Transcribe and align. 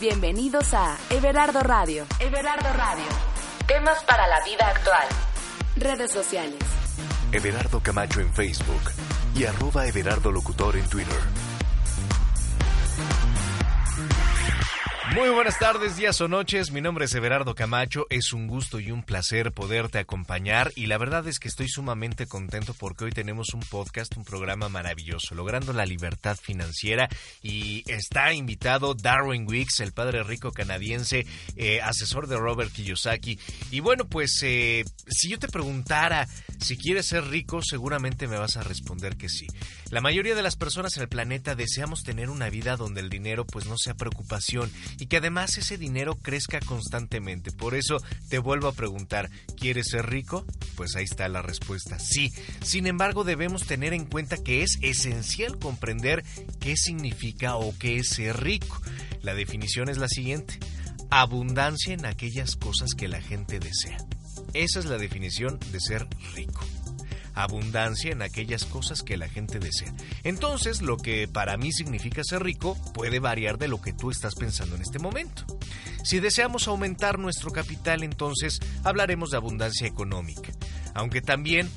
Bienvenidos 0.00 0.72
a 0.72 0.96
Everardo 1.10 1.60
Radio. 1.60 2.06
Everardo 2.20 2.72
Radio. 2.72 3.04
Temas 3.66 4.02
para 4.04 4.26
la 4.28 4.42
vida 4.46 4.66
actual. 4.66 5.06
Redes 5.76 6.10
sociales. 6.10 6.58
Everardo 7.32 7.80
Camacho 7.80 8.20
en 8.20 8.32
Facebook 8.32 8.80
y 9.36 9.44
arroba 9.44 9.86
Everardo 9.86 10.32
Locutor 10.32 10.76
en 10.76 10.88
Twitter. 10.88 11.18
Muy 15.14 15.28
buenas 15.28 15.58
tardes, 15.58 15.96
días 15.96 16.20
o 16.20 16.28
noches. 16.28 16.70
Mi 16.70 16.80
nombre 16.80 17.06
es 17.06 17.14
Everardo 17.16 17.56
Camacho. 17.56 18.06
Es 18.10 18.32
un 18.32 18.46
gusto 18.46 18.78
y 18.78 18.92
un 18.92 19.02
placer 19.02 19.50
poderte 19.50 19.98
acompañar. 19.98 20.72
Y 20.76 20.86
la 20.86 20.98
verdad 20.98 21.26
es 21.26 21.40
que 21.40 21.48
estoy 21.48 21.68
sumamente 21.68 22.28
contento 22.28 22.74
porque 22.74 23.06
hoy 23.06 23.10
tenemos 23.10 23.52
un 23.52 23.60
podcast, 23.60 24.16
un 24.16 24.24
programa 24.24 24.68
maravilloso, 24.68 25.34
logrando 25.34 25.72
la 25.72 25.84
libertad 25.84 26.36
financiera. 26.40 27.08
Y 27.42 27.82
está 27.90 28.32
invitado 28.32 28.94
Darwin 28.94 29.48
Weeks, 29.48 29.80
el 29.80 29.92
padre 29.92 30.22
rico 30.22 30.52
canadiense, 30.52 31.26
eh, 31.56 31.80
asesor 31.80 32.28
de 32.28 32.36
Robert 32.36 32.70
Kiyosaki. 32.70 33.36
Y 33.72 33.80
bueno, 33.80 34.06
pues 34.06 34.40
eh, 34.44 34.84
si 35.08 35.28
yo 35.28 35.40
te 35.40 35.48
preguntara 35.48 36.28
si 36.60 36.76
quieres 36.76 37.06
ser 37.06 37.24
rico, 37.24 37.62
seguramente 37.62 38.28
me 38.28 38.38
vas 38.38 38.56
a 38.56 38.62
responder 38.62 39.16
que 39.16 39.28
sí. 39.28 39.48
La 39.90 40.00
mayoría 40.00 40.36
de 40.36 40.42
las 40.42 40.54
personas 40.54 40.96
en 40.96 41.02
el 41.02 41.08
planeta 41.08 41.56
deseamos 41.56 42.04
tener 42.04 42.30
una 42.30 42.48
vida 42.48 42.76
donde 42.76 43.00
el 43.00 43.10
dinero 43.10 43.44
pues 43.44 43.66
no 43.66 43.76
sea 43.76 43.94
preocupación 43.94 44.70
y 45.00 45.06
que 45.06 45.16
además 45.16 45.56
ese 45.56 45.78
dinero 45.78 46.14
crezca 46.16 46.60
constantemente. 46.60 47.50
Por 47.50 47.74
eso 47.74 47.96
te 48.28 48.38
vuelvo 48.38 48.68
a 48.68 48.72
preguntar, 48.72 49.30
¿quieres 49.58 49.88
ser 49.90 50.10
rico? 50.10 50.44
Pues 50.76 50.94
ahí 50.94 51.04
está 51.04 51.28
la 51.28 51.42
respuesta, 51.42 51.98
sí. 51.98 52.30
Sin 52.62 52.86
embargo, 52.86 53.24
debemos 53.24 53.66
tener 53.66 53.94
en 53.94 54.04
cuenta 54.04 54.36
que 54.36 54.62
es 54.62 54.78
esencial 54.82 55.58
comprender 55.58 56.22
qué 56.60 56.76
significa 56.76 57.56
o 57.56 57.76
qué 57.78 57.96
es 57.96 58.10
ser 58.10 58.42
rico. 58.42 58.80
La 59.22 59.34
definición 59.34 59.88
es 59.88 59.98
la 59.98 60.08
siguiente, 60.08 60.58
abundancia 61.10 61.94
en 61.94 62.04
aquellas 62.04 62.56
cosas 62.56 62.90
que 62.94 63.08
la 63.08 63.22
gente 63.22 63.58
desea. 63.58 63.98
Esa 64.52 64.80
es 64.80 64.84
la 64.84 64.98
definición 64.98 65.58
de 65.72 65.80
ser 65.80 66.06
rico 66.34 66.60
abundancia 67.34 68.12
en 68.12 68.22
aquellas 68.22 68.64
cosas 68.64 69.02
que 69.02 69.16
la 69.16 69.28
gente 69.28 69.58
desea. 69.58 69.92
Entonces, 70.22 70.82
lo 70.82 70.96
que 70.96 71.28
para 71.28 71.56
mí 71.56 71.72
significa 71.72 72.22
ser 72.24 72.42
rico 72.42 72.76
puede 72.94 73.18
variar 73.18 73.58
de 73.58 73.68
lo 73.68 73.80
que 73.80 73.92
tú 73.92 74.10
estás 74.10 74.34
pensando 74.34 74.76
en 74.76 74.82
este 74.82 74.98
momento. 74.98 75.44
Si 76.02 76.20
deseamos 76.20 76.68
aumentar 76.68 77.18
nuestro 77.18 77.50
capital, 77.50 78.02
entonces 78.02 78.58
hablaremos 78.84 79.30
de 79.30 79.36
abundancia 79.36 79.86
económica, 79.86 80.52
aunque 80.94 81.20
también 81.20 81.70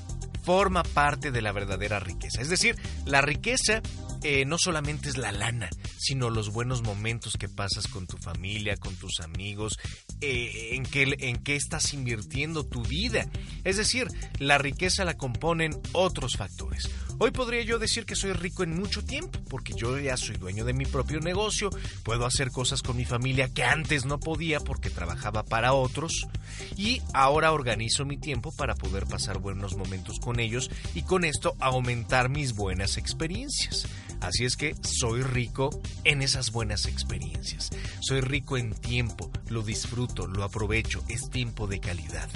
forma 0.43 0.83
parte 0.83 1.31
de 1.31 1.41
la 1.41 1.51
verdadera 1.51 1.99
riqueza. 1.99 2.41
Es 2.41 2.49
decir, 2.49 2.75
la 3.05 3.21
riqueza 3.21 3.81
eh, 4.23 4.45
no 4.45 4.57
solamente 4.57 5.09
es 5.09 5.17
la 5.17 5.31
lana, 5.31 5.69
sino 6.03 6.29
los 6.29 6.51
buenos 6.51 6.81
momentos 6.81 7.37
que 7.37 7.47
pasas 7.47 7.87
con 7.87 8.07
tu 8.07 8.17
familia, 8.17 8.75
con 8.75 8.93
tus 8.95 9.21
amigos, 9.21 9.79
eh, 10.19 10.71
en, 10.73 10.83
qué, 10.83 11.15
en 11.19 11.37
qué 11.37 11.55
estás 11.55 11.93
invirtiendo 11.93 12.65
tu 12.65 12.83
vida. 12.83 13.25
Es 13.63 13.77
decir, 13.77 14.07
la 14.39 14.57
riqueza 14.57 15.05
la 15.05 15.15
componen 15.15 15.79
otros 15.93 16.35
factores. 16.35 16.89
Hoy 17.19 17.31
podría 17.31 17.61
yo 17.63 17.79
decir 17.79 18.05
que 18.05 18.15
soy 18.15 18.33
rico 18.33 18.63
en 18.63 18.75
mucho 18.75 19.05
tiempo, 19.05 19.39
porque 19.49 19.73
yo 19.77 19.97
ya 19.97 20.17
soy 20.17 20.35
dueño 20.35 20.65
de 20.65 20.73
mi 20.73 20.85
propio 20.85 21.21
negocio, 21.21 21.69
puedo 22.03 22.25
hacer 22.25 22.51
cosas 22.51 22.81
con 22.81 22.97
mi 22.97 23.05
familia 23.05 23.53
que 23.53 23.63
antes 23.63 24.05
no 24.05 24.19
podía 24.19 24.59
porque 24.59 24.89
trabajaba 24.89 25.43
para 25.43 25.73
otros, 25.73 26.27
y 26.75 27.01
ahora 27.13 27.53
organizo 27.53 28.03
mi 28.03 28.17
tiempo 28.17 28.51
para 28.51 28.75
poder 28.75 29.05
pasar 29.05 29.37
buenos 29.37 29.77
momentos 29.77 30.19
con 30.19 30.39
ellos 30.39 30.69
y 30.95 31.03
con 31.03 31.23
esto 31.23 31.55
aumentar 31.59 32.29
mis 32.29 32.53
buenas 32.53 32.97
experiencias. 32.97 33.87
Así 34.23 34.45
es 34.45 34.55
que 34.55 34.73
soy 34.81 35.21
rico 35.21 35.69
en 36.05 36.21
esas 36.21 36.51
buenas 36.51 36.85
experiencias. 36.85 37.69
Soy 37.99 38.21
rico 38.21 38.57
en 38.57 38.73
tiempo, 38.73 39.29
lo 39.49 39.63
disfruto, 39.63 40.27
lo 40.27 40.45
aprovecho, 40.45 41.03
es 41.09 41.29
tiempo 41.29 41.67
de 41.67 41.81
calidad. 41.81 42.29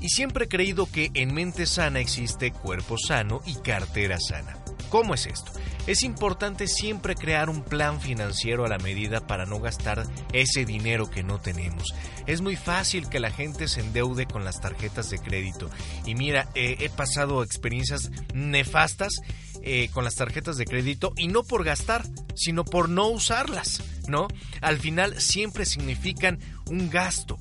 Y 0.00 0.10
siempre 0.10 0.44
he 0.44 0.48
creído 0.48 0.86
que 0.86 1.10
en 1.14 1.34
mente 1.34 1.66
sana 1.66 1.98
existe 1.98 2.52
cuerpo 2.52 2.96
sano 2.96 3.42
y 3.44 3.56
cartera 3.56 4.18
sana. 4.20 4.56
¿Cómo 4.90 5.12
es 5.12 5.26
esto? 5.26 5.50
Es 5.88 6.02
importante 6.02 6.68
siempre 6.68 7.14
crear 7.14 7.48
un 7.48 7.64
plan 7.64 8.00
financiero 8.00 8.64
a 8.64 8.68
la 8.68 8.78
medida 8.78 9.26
para 9.26 9.46
no 9.46 9.58
gastar 9.58 10.06
ese 10.34 10.66
dinero 10.66 11.10
que 11.10 11.22
no 11.22 11.40
tenemos. 11.40 11.94
Es 12.26 12.42
muy 12.42 12.56
fácil 12.56 13.08
que 13.08 13.18
la 13.18 13.30
gente 13.30 13.68
se 13.68 13.80
endeude 13.80 14.26
con 14.26 14.44
las 14.44 14.60
tarjetas 14.60 15.08
de 15.08 15.18
crédito. 15.18 15.70
Y 16.04 16.14
mira, 16.14 16.50
he 16.54 16.90
pasado 16.90 17.42
experiencias 17.42 18.10
nefastas 18.34 19.14
eh, 19.62 19.90
con 19.92 20.04
las 20.04 20.14
tarjetas 20.14 20.56
de 20.56 20.66
crédito 20.66 21.12
y 21.16 21.26
no 21.26 21.42
por 21.42 21.64
gastar, 21.64 22.04
sino 22.36 22.64
por 22.64 22.88
no 22.88 23.08
usarlas, 23.08 23.82
¿no? 24.06 24.28
Al 24.60 24.78
final 24.78 25.20
siempre 25.20 25.66
significan 25.66 26.38
un 26.66 26.88
gasto. 26.88 27.38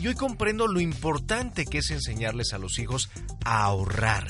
Y 0.00 0.08
hoy 0.08 0.14
comprendo 0.14 0.66
lo 0.66 0.80
importante 0.80 1.64
que 1.64 1.78
es 1.78 1.90
enseñarles 1.90 2.54
a 2.54 2.58
los 2.58 2.78
hijos 2.80 3.08
a 3.44 3.62
ahorrar. 3.62 4.26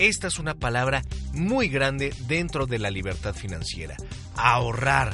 Esta 0.00 0.28
es 0.28 0.38
una 0.38 0.54
palabra 0.54 1.02
muy 1.34 1.68
grande 1.68 2.14
dentro 2.26 2.64
de 2.64 2.78
la 2.78 2.90
libertad 2.90 3.34
financiera. 3.34 3.98
Ahorrar. 4.34 5.12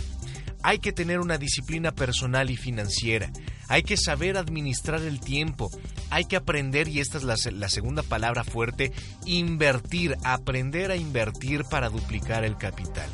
Hay 0.63 0.79
que 0.79 0.93
tener 0.93 1.19
una 1.19 1.39
disciplina 1.39 1.91
personal 1.91 2.51
y 2.51 2.57
financiera. 2.57 3.33
Hay 3.67 3.83
que 3.83 3.97
saber 3.97 4.37
administrar 4.37 5.03
el 5.03 5.19
tiempo. 5.19 5.73
Hay 6.11 6.27
que 6.27 6.37
aprender, 6.37 6.87
y 6.87 7.01
esta 7.01 7.19
es 7.19 7.25
la, 7.25 7.69
segunda 7.69 8.05
palabra 8.05 8.45
fuerte, 8.45 8.93
invertir, 9.25 10.15
aprender 10.23 10.93
a 10.93 10.97
invertir 10.97 11.65
para 11.65 11.89
duplicar 11.89 12.45
el 12.45 12.57
capital. 12.57 13.11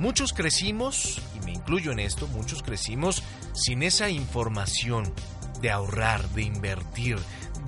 Muchos 0.00 0.32
crecimos, 0.32 1.22
y 1.36 1.44
me 1.44 1.52
incluyo 1.52 1.92
en 1.92 2.00
esto, 2.00 2.26
muchos 2.26 2.64
crecimos 2.64 3.22
sin 3.54 3.84
esa 3.84 4.10
información 4.10 5.14
de 5.62 5.70
ahorrar, 5.70 6.28
de 6.30 6.42
invertir, 6.42 7.16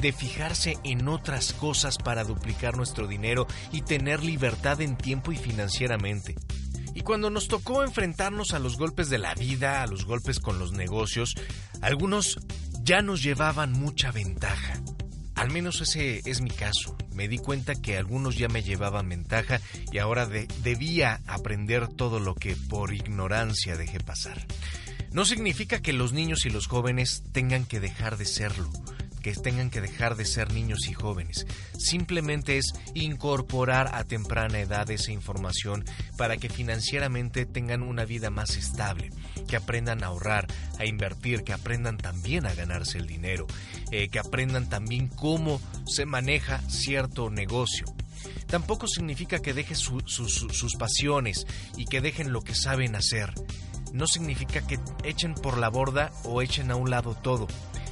de 0.00 0.12
fijarse 0.12 0.78
en 0.84 1.08
otras 1.08 1.52
cosas 1.52 1.98
para 1.98 2.24
duplicar 2.24 2.76
nuestro 2.76 3.06
dinero 3.06 3.46
y 3.72 3.82
tener 3.82 4.22
libertad 4.22 4.80
en 4.80 4.96
tiempo 4.96 5.32
y 5.32 5.36
financieramente. 5.36 6.36
Y 6.94 7.02
cuando 7.02 7.30
nos 7.30 7.48
tocó 7.48 7.84
enfrentarnos 7.84 8.54
a 8.54 8.58
los 8.58 8.76
golpes 8.76 9.08
de 9.08 9.18
la 9.18 9.34
vida, 9.34 9.82
a 9.82 9.86
los 9.86 10.04
golpes 10.04 10.40
con 10.40 10.58
los 10.58 10.72
negocios, 10.72 11.34
algunos 11.80 12.38
ya 12.82 13.02
nos 13.02 13.22
llevaban 13.22 13.72
mucha 13.72 14.10
ventaja. 14.10 14.80
Al 15.34 15.50
menos 15.50 15.80
ese 15.80 16.22
es 16.24 16.40
mi 16.40 16.50
caso. 16.50 16.96
Me 17.12 17.28
di 17.28 17.38
cuenta 17.38 17.74
que 17.76 17.96
algunos 17.96 18.36
ya 18.36 18.48
me 18.48 18.62
llevaban 18.62 19.08
ventaja 19.08 19.60
y 19.92 19.98
ahora 19.98 20.26
debía 20.26 21.20
aprender 21.26 21.86
todo 21.86 22.18
lo 22.18 22.34
que 22.34 22.56
por 22.56 22.92
ignorancia 22.92 23.76
dejé 23.76 24.00
pasar. 24.00 24.44
No 25.12 25.24
significa 25.24 25.80
que 25.80 25.92
los 25.92 26.12
niños 26.12 26.44
y 26.46 26.50
los 26.50 26.66
jóvenes 26.66 27.22
tengan 27.32 27.64
que 27.64 27.80
dejar 27.80 28.16
de 28.16 28.24
serlo 28.24 28.70
que 29.18 29.32
tengan 29.34 29.70
que 29.70 29.80
dejar 29.80 30.16
de 30.16 30.24
ser 30.24 30.52
niños 30.52 30.88
y 30.88 30.94
jóvenes. 30.94 31.46
Simplemente 31.78 32.58
es 32.58 32.72
incorporar 32.94 33.94
a 33.94 34.04
temprana 34.04 34.60
edad 34.60 34.90
esa 34.90 35.12
información 35.12 35.84
para 36.16 36.36
que 36.36 36.48
financieramente 36.48 37.46
tengan 37.46 37.82
una 37.82 38.04
vida 38.04 38.30
más 38.30 38.56
estable, 38.56 39.10
que 39.46 39.56
aprendan 39.56 40.02
a 40.02 40.08
ahorrar, 40.08 40.46
a 40.78 40.86
invertir, 40.86 41.42
que 41.42 41.52
aprendan 41.52 41.96
también 41.96 42.46
a 42.46 42.54
ganarse 42.54 42.98
el 42.98 43.06
dinero, 43.06 43.46
eh, 43.90 44.08
que 44.08 44.18
aprendan 44.18 44.68
también 44.68 45.08
cómo 45.08 45.60
se 45.86 46.06
maneja 46.06 46.60
cierto 46.68 47.30
negocio. 47.30 47.86
Tampoco 48.46 48.86
significa 48.88 49.40
que 49.40 49.54
dejen 49.54 49.76
sus 49.76 50.76
pasiones 50.78 51.46
y 51.76 51.84
que 51.84 52.00
dejen 52.00 52.32
lo 52.32 52.40
que 52.40 52.54
saben 52.54 52.96
hacer. 52.96 53.32
No 53.92 54.06
significa 54.06 54.66
que 54.66 54.78
echen 55.04 55.34
por 55.34 55.58
la 55.58 55.68
borda 55.68 56.12
o 56.24 56.42
echen 56.42 56.70
a 56.70 56.76
un 56.76 56.90
lado 56.90 57.14
todo 57.14 57.46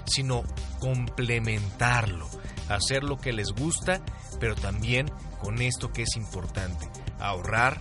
sino 0.06 0.44
complementarlo, 0.80 2.28
hacer 2.68 3.04
lo 3.04 3.18
que 3.18 3.32
les 3.32 3.52
gusta, 3.52 4.00
pero 4.40 4.54
también 4.54 5.10
con 5.40 5.60
esto 5.60 5.92
que 5.92 6.02
es 6.02 6.16
importante, 6.16 6.88
ahorrar, 7.18 7.80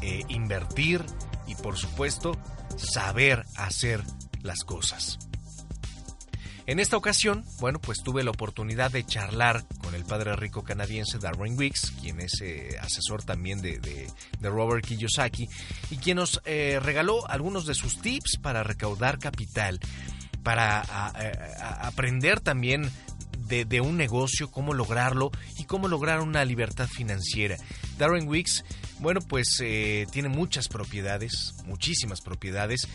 eh, 0.00 0.22
invertir 0.28 1.04
y 1.46 1.54
por 1.56 1.76
supuesto 1.76 2.32
saber 2.76 3.44
hacer 3.56 4.02
las 4.42 4.64
cosas. 4.64 5.18
En 6.64 6.78
esta 6.78 6.96
ocasión, 6.96 7.44
bueno, 7.58 7.80
pues 7.80 8.02
tuve 8.04 8.22
la 8.22 8.30
oportunidad 8.30 8.92
de 8.92 9.04
charlar 9.04 9.64
con 9.82 9.96
el 9.96 10.04
padre 10.04 10.36
rico 10.36 10.62
canadiense 10.62 11.18
Darwin 11.18 11.58
Wicks, 11.58 11.92
quien 12.00 12.20
es 12.20 12.40
eh, 12.40 12.78
asesor 12.80 13.24
también 13.24 13.60
de, 13.60 13.78
de, 13.80 14.48
Robert 14.48 14.84
Kiyosaki, 14.84 15.48
y 15.90 15.96
quien 15.96 16.18
nos 16.18 16.40
eh, 16.44 16.78
regaló 16.80 17.28
algunos 17.28 17.66
de 17.66 17.74
sus 17.74 18.00
tips 18.00 18.38
para 18.40 18.62
recaudar 18.62 19.18
capital, 19.18 19.80
para 20.42 20.82
aprender 21.86 22.40
también 22.40 22.90
de, 23.48 23.80
un 23.82 23.96
negocio, 23.98 24.50
cómo 24.50 24.72
lograrlo 24.72 25.30
y 25.58 25.64
cómo 25.64 25.88
lograr 25.88 26.20
una 26.20 26.44
libertad 26.44 26.88
financiera. 26.88 27.56
Darwin 27.98 28.26
Wicks, 28.26 28.64
bueno, 28.98 29.20
pues 29.20 29.58
eh, 29.62 30.06
tiene 30.10 30.30
muchas 30.30 30.68
propiedades, 30.68 31.54
muchísimas 31.66 32.22
propiedades, 32.22 32.88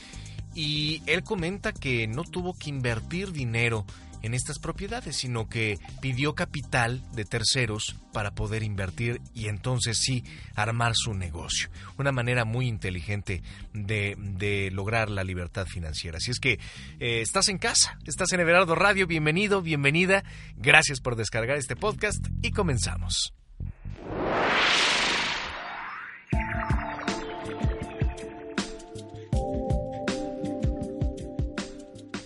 y 0.56 1.04
él 1.06 1.24
comenta 1.24 1.72
que 1.72 2.08
no 2.08 2.24
tuvo 2.24 2.56
que 2.56 2.70
invertir 2.70 3.32
dinero 3.32 3.86
en 4.28 4.34
estas 4.34 4.60
propiedades, 4.60 5.16
sino 5.16 5.50
que 5.50 5.80
pidió 6.02 6.36
capital 6.36 7.02
de 7.14 7.26
terceros 7.26 7.96
para 8.14 8.32
poder 8.32 8.62
invertir 8.62 9.22
y 9.34 9.48
entonces 9.48 10.00
sí 10.00 10.24
armar 10.54 10.94
su 10.96 11.14
negocio. 11.14 11.70
Una 11.98 12.12
manera 12.12 12.46
muy 12.46 12.68
inteligente 12.68 13.42
de, 13.74 14.70
lograr 14.72 15.10
la 15.10 15.24
libertad 15.24 15.66
financiera. 15.66 16.18
Así 16.18 16.32
es 16.32 16.40
que 16.40 16.60
eh, 17.00 17.22
estás 17.22 17.48
en 17.48 17.58
casa, 17.58 17.98
estás 18.06 18.32
en 18.34 18.42
Everardo 18.42 18.76
Radio, 18.76 19.08
bienvenido, 19.08 19.62
bienvenida, 19.62 20.24
gracias 20.58 21.00
por 21.00 21.16
descargar 21.16 21.58
este 21.58 21.76
podcast 21.76 22.28
y 22.42 22.52
comenzamos. 22.52 23.34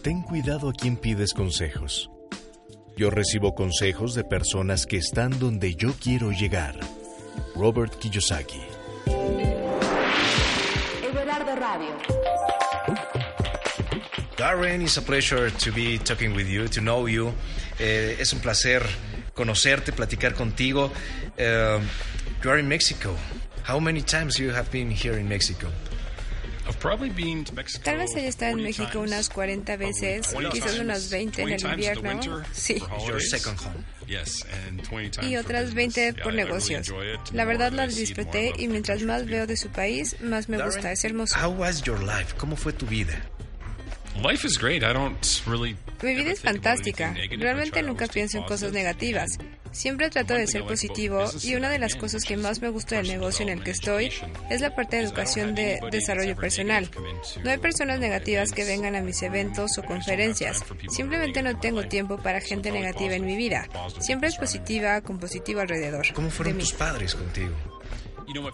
Ten 0.04 0.24
cuidado 0.24 0.70
a 0.70 0.74
quien 0.74 0.98
pides 0.98 1.32
consejos. 1.32 2.10
Yo 2.98 3.12
recibo 3.12 3.54
consejos 3.54 4.16
de 4.16 4.24
personas 4.24 4.88
que 4.88 4.98
están 4.98 5.38
donde 5.38 5.76
yo 5.76 5.94
quiero 5.94 6.32
llegar. 6.32 6.76
Robert 7.56 7.94
Kiyosaki. 8.00 8.62
Everardo 11.04 11.56
Radio. 11.56 11.96
Darren, 14.36 14.82
it's 14.82 14.98
a 14.98 15.04
pleasure 15.04 15.52
to 15.52 15.72
be 15.72 16.00
talking 16.00 16.36
with 16.36 16.48
you, 16.48 16.68
to 16.68 16.82
know 16.82 17.08
you. 17.08 17.32
Eh, 17.78 18.18
es 18.20 18.34
un 18.34 18.40
placer 18.40 18.82
conocerte, 19.36 19.94
platicar 19.94 20.34
contigo. 20.34 20.92
Uh, 21.38 21.80
you 22.44 22.50
are 22.50 22.60
in 22.60 22.68
Mexico. 22.68 23.16
How 23.64 23.80
many 23.80 24.02
times 24.02 24.40
you 24.40 24.50
have 24.50 24.72
been 24.72 24.90
here 24.90 25.20
in 25.20 25.30
Mexico? 25.30 25.68
Tal 27.84 27.98
vez 27.98 28.16
haya 28.16 28.28
estado 28.28 28.52
en 28.58 28.64
México 28.64 29.00
unas 29.00 29.30
40 29.30 29.78
veces, 29.78 30.28
quizás 30.52 30.80
unas 30.80 31.10
20 31.10 31.42
en 31.44 31.50
el 31.50 31.62
invierno. 31.66 32.44
Sí. 32.54 32.82
Y 35.22 35.38
otras 35.38 35.74
20 35.74 36.14
por 36.16 36.34
negocios. 36.34 36.92
La 37.34 37.46
verdad 37.46 37.72
las 37.72 37.96
disfruté 37.96 38.54
y 38.58 38.68
mientras 38.68 39.02
más 39.04 39.26
veo 39.26 39.48
de 39.48 39.56
su 39.58 39.70
país, 39.70 40.16
más 40.22 40.50
me 40.50 40.62
gusta. 40.64 40.92
Es 40.92 41.04
hermoso. 41.06 41.36
¿Cómo 42.38 42.56
fue 42.56 42.74
tu 42.74 42.86
vida? 42.88 43.14
Mi 46.04 46.16
vida 46.16 46.32
es 46.32 46.42
fantástica. 46.42 47.16
Realmente 47.38 47.82
nunca 47.84 48.08
pienso 48.08 48.38
en 48.40 48.44
cosas 48.44 48.72
negativas. 48.74 49.38
Siempre 49.72 50.10
trato 50.10 50.34
de 50.34 50.48
ser 50.48 50.66
positivo 50.66 51.26
y 51.44 51.56
una 51.56 51.70
de 51.70 51.80
las 51.80 51.96
cosas 51.96 52.24
que 52.24 52.38
más 52.38 52.62
me 52.62 52.70
gusta 52.70 52.98
del 52.98 53.08
negocio 53.08 53.44
en 53.44 53.50
el 53.50 53.64
que 53.64 53.72
estoy 53.72 54.12
es 54.50 54.62
la 54.62 54.76
parte 54.76 54.98
de 54.98 55.04
educación 55.04 55.56
de 55.56 55.80
desarrollo 55.92 56.36
personal. 56.36 56.90
No 57.44 57.50
hay 57.50 57.58
personas 57.58 58.00
negativas 58.00 58.52
que 58.52 58.66
vengan 58.66 58.96
a 58.96 59.02
mis 59.02 59.22
eventos 59.22 59.78
o 59.78 59.84
conferencias. 59.84 60.64
Simplemente 60.90 61.42
no 61.42 61.58
tengo 61.60 61.88
tiempo 61.88 62.18
para 62.18 62.42
gente 62.42 62.72
negativa 62.72 63.16
en 63.16 63.26
mi 63.26 63.36
vida. 63.36 63.68
Siempre 64.00 64.30
es 64.30 64.36
positiva, 64.36 65.02
con 65.02 65.20
positivo 65.20 65.62
alrededor. 65.62 66.12
¿Cómo 66.14 66.30
fueron 66.30 66.58
tus 66.58 66.74
padres 66.74 67.16
contigo? 67.16 67.54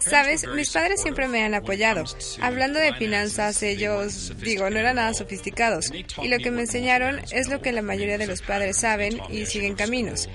Sabes, 0.00 0.46
mis 0.48 0.70
padres 0.70 1.00
siempre 1.00 1.28
me 1.28 1.44
han 1.44 1.54
apoyado. 1.54 2.04
Hablando 2.40 2.80
de 2.80 2.94
finanzas, 2.94 3.62
ellos, 3.62 4.32
digo, 4.38 4.70
no 4.70 4.78
eran 4.78 4.96
nada 4.96 5.14
sofisticados. 5.14 5.92
Y 5.92 6.28
lo 6.28 6.38
que 6.38 6.50
me 6.50 6.62
enseñaron 6.62 7.20
es 7.30 7.48
lo 7.48 7.60
que 7.60 7.72
la 7.72 7.82
mayoría 7.82 8.18
de 8.18 8.26
los 8.26 8.42
padres 8.42 8.78
saben 8.78 9.20
y 9.30 9.46
siguen 9.46 9.74
caminos. 9.74 10.28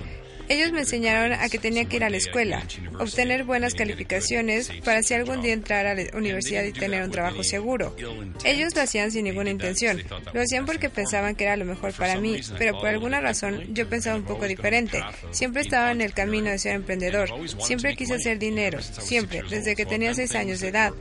Ellos 0.48 0.72
me 0.72 0.80
enseñaron 0.80 1.32
a 1.32 1.48
que 1.48 1.58
tenía 1.58 1.86
que 1.86 1.96
ir 1.96 2.04
a 2.04 2.10
la 2.10 2.16
escuela, 2.16 2.62
obtener 2.98 3.44
buenas 3.44 3.74
calificaciones 3.74 4.70
para 4.84 5.02
si 5.02 5.14
algún 5.14 5.42
día 5.42 5.52
entrar 5.52 5.86
a 5.86 5.94
la 5.94 6.04
universidad 6.14 6.64
y 6.64 6.72
tener 6.72 7.02
un 7.02 7.10
trabajo 7.10 7.42
seguro. 7.42 7.96
Ellos 8.44 8.74
lo 8.74 8.82
hacían 8.82 9.10
sin 9.10 9.24
ninguna 9.24 9.50
intención, 9.50 10.02
lo 10.32 10.40
hacían 10.40 10.66
porque 10.66 10.90
pensaban 10.90 11.34
que 11.34 11.44
era 11.44 11.56
lo 11.56 11.64
mejor 11.64 11.92
para 11.92 12.18
mí, 12.20 12.40
pero 12.58 12.78
por 12.78 12.88
alguna 12.88 13.20
razón 13.20 13.74
yo 13.74 13.88
pensaba 13.88 14.16
un 14.16 14.24
poco 14.24 14.46
diferente. 14.46 15.02
Siempre 15.30 15.62
estaba 15.62 15.92
en 15.92 16.00
el 16.00 16.12
camino 16.12 16.50
de 16.50 16.58
ser 16.58 16.74
emprendedor, 16.74 17.30
siempre 17.60 17.96
quise 17.96 18.14
hacer 18.14 18.38
dinero, 18.38 18.80
siempre, 18.82 19.42
desde 19.48 19.74
que 19.74 19.86
tenía 19.86 20.14
seis 20.14 20.34
años 20.34 20.60
de 20.60 20.68
edad, 20.68 20.92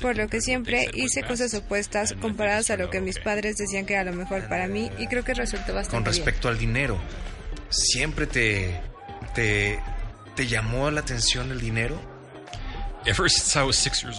por 0.00 0.16
lo 0.16 0.28
que 0.28 0.40
siempre 0.40 0.88
hice 0.94 1.22
cosas 1.22 1.54
opuestas 1.54 2.14
comparadas 2.14 2.70
a 2.70 2.76
lo 2.76 2.90
que 2.90 3.00
mis 3.00 3.18
padres 3.18 3.56
decían 3.56 3.86
que 3.86 3.94
era 3.94 4.04
lo 4.04 4.12
mejor 4.12 4.48
para 4.48 4.68
mí 4.68 4.90
y 4.98 5.06
creo 5.06 5.24
que 5.24 5.34
resultó 5.34 5.74
bastante 5.74 5.96
Con 5.96 6.04
respecto 6.04 6.48
al 6.48 6.58
dinero, 6.58 6.98
siempre 7.70 8.26
te, 8.26 8.74
te 9.34 9.80
llamó 10.46 10.90
la 10.90 11.00
atención 11.00 11.50
el 11.50 11.60
dinero? 11.60 12.00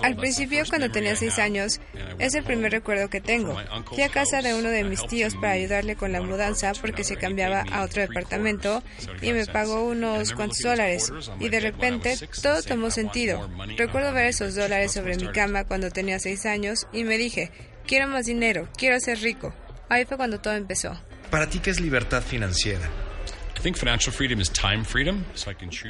Al 0.01 0.15
principio, 0.15 0.63
cuando 0.67 0.89
tenía 0.89 1.15
seis 1.15 1.37
años, 1.37 1.79
es 2.17 2.33
el 2.33 2.43
primer 2.43 2.71
recuerdo 2.71 3.09
que 3.09 3.21
tengo. 3.21 3.55
Fui 3.85 4.01
a 4.01 4.09
casa 4.09 4.41
de 4.41 4.55
uno 4.55 4.69
de 4.69 4.83
mis 4.83 5.05
tíos 5.05 5.35
para 5.35 5.51
ayudarle 5.51 5.95
con 5.95 6.11
la 6.11 6.21
mudanza 6.21 6.71
porque 6.81 7.03
se 7.03 7.15
cambiaba 7.15 7.63
a 7.71 7.83
otro 7.83 8.01
departamento 8.01 8.81
y 9.21 9.33
me 9.33 9.45
pagó 9.45 9.83
unos 9.83 10.33
cuantos 10.33 10.59
dólares. 10.63 11.11
Y 11.39 11.49
de 11.49 11.59
repente 11.59 12.17
todo 12.41 12.63
tomó 12.63 12.89
sentido. 12.89 13.49
Recuerdo 13.77 14.13
ver 14.13 14.27
esos 14.27 14.55
dólares 14.55 14.91
sobre 14.93 15.15
mi 15.15 15.27
cama 15.31 15.65
cuando 15.65 15.91
tenía 15.91 16.19
seis 16.19 16.45
años 16.47 16.87
y 16.91 17.03
me 17.03 17.17
dije, 17.17 17.51
quiero 17.85 18.07
más 18.07 18.25
dinero, 18.25 18.67
quiero 18.77 18.99
ser 18.99 19.19
rico. 19.19 19.53
Ahí 19.89 20.05
fue 20.05 20.17
cuando 20.17 20.39
todo 20.39 20.55
empezó. 20.55 20.99
¿Para 21.29 21.47
ti 21.47 21.59
qué 21.59 21.69
es 21.69 21.79
libertad 21.79 22.23
financiera? 22.23 22.89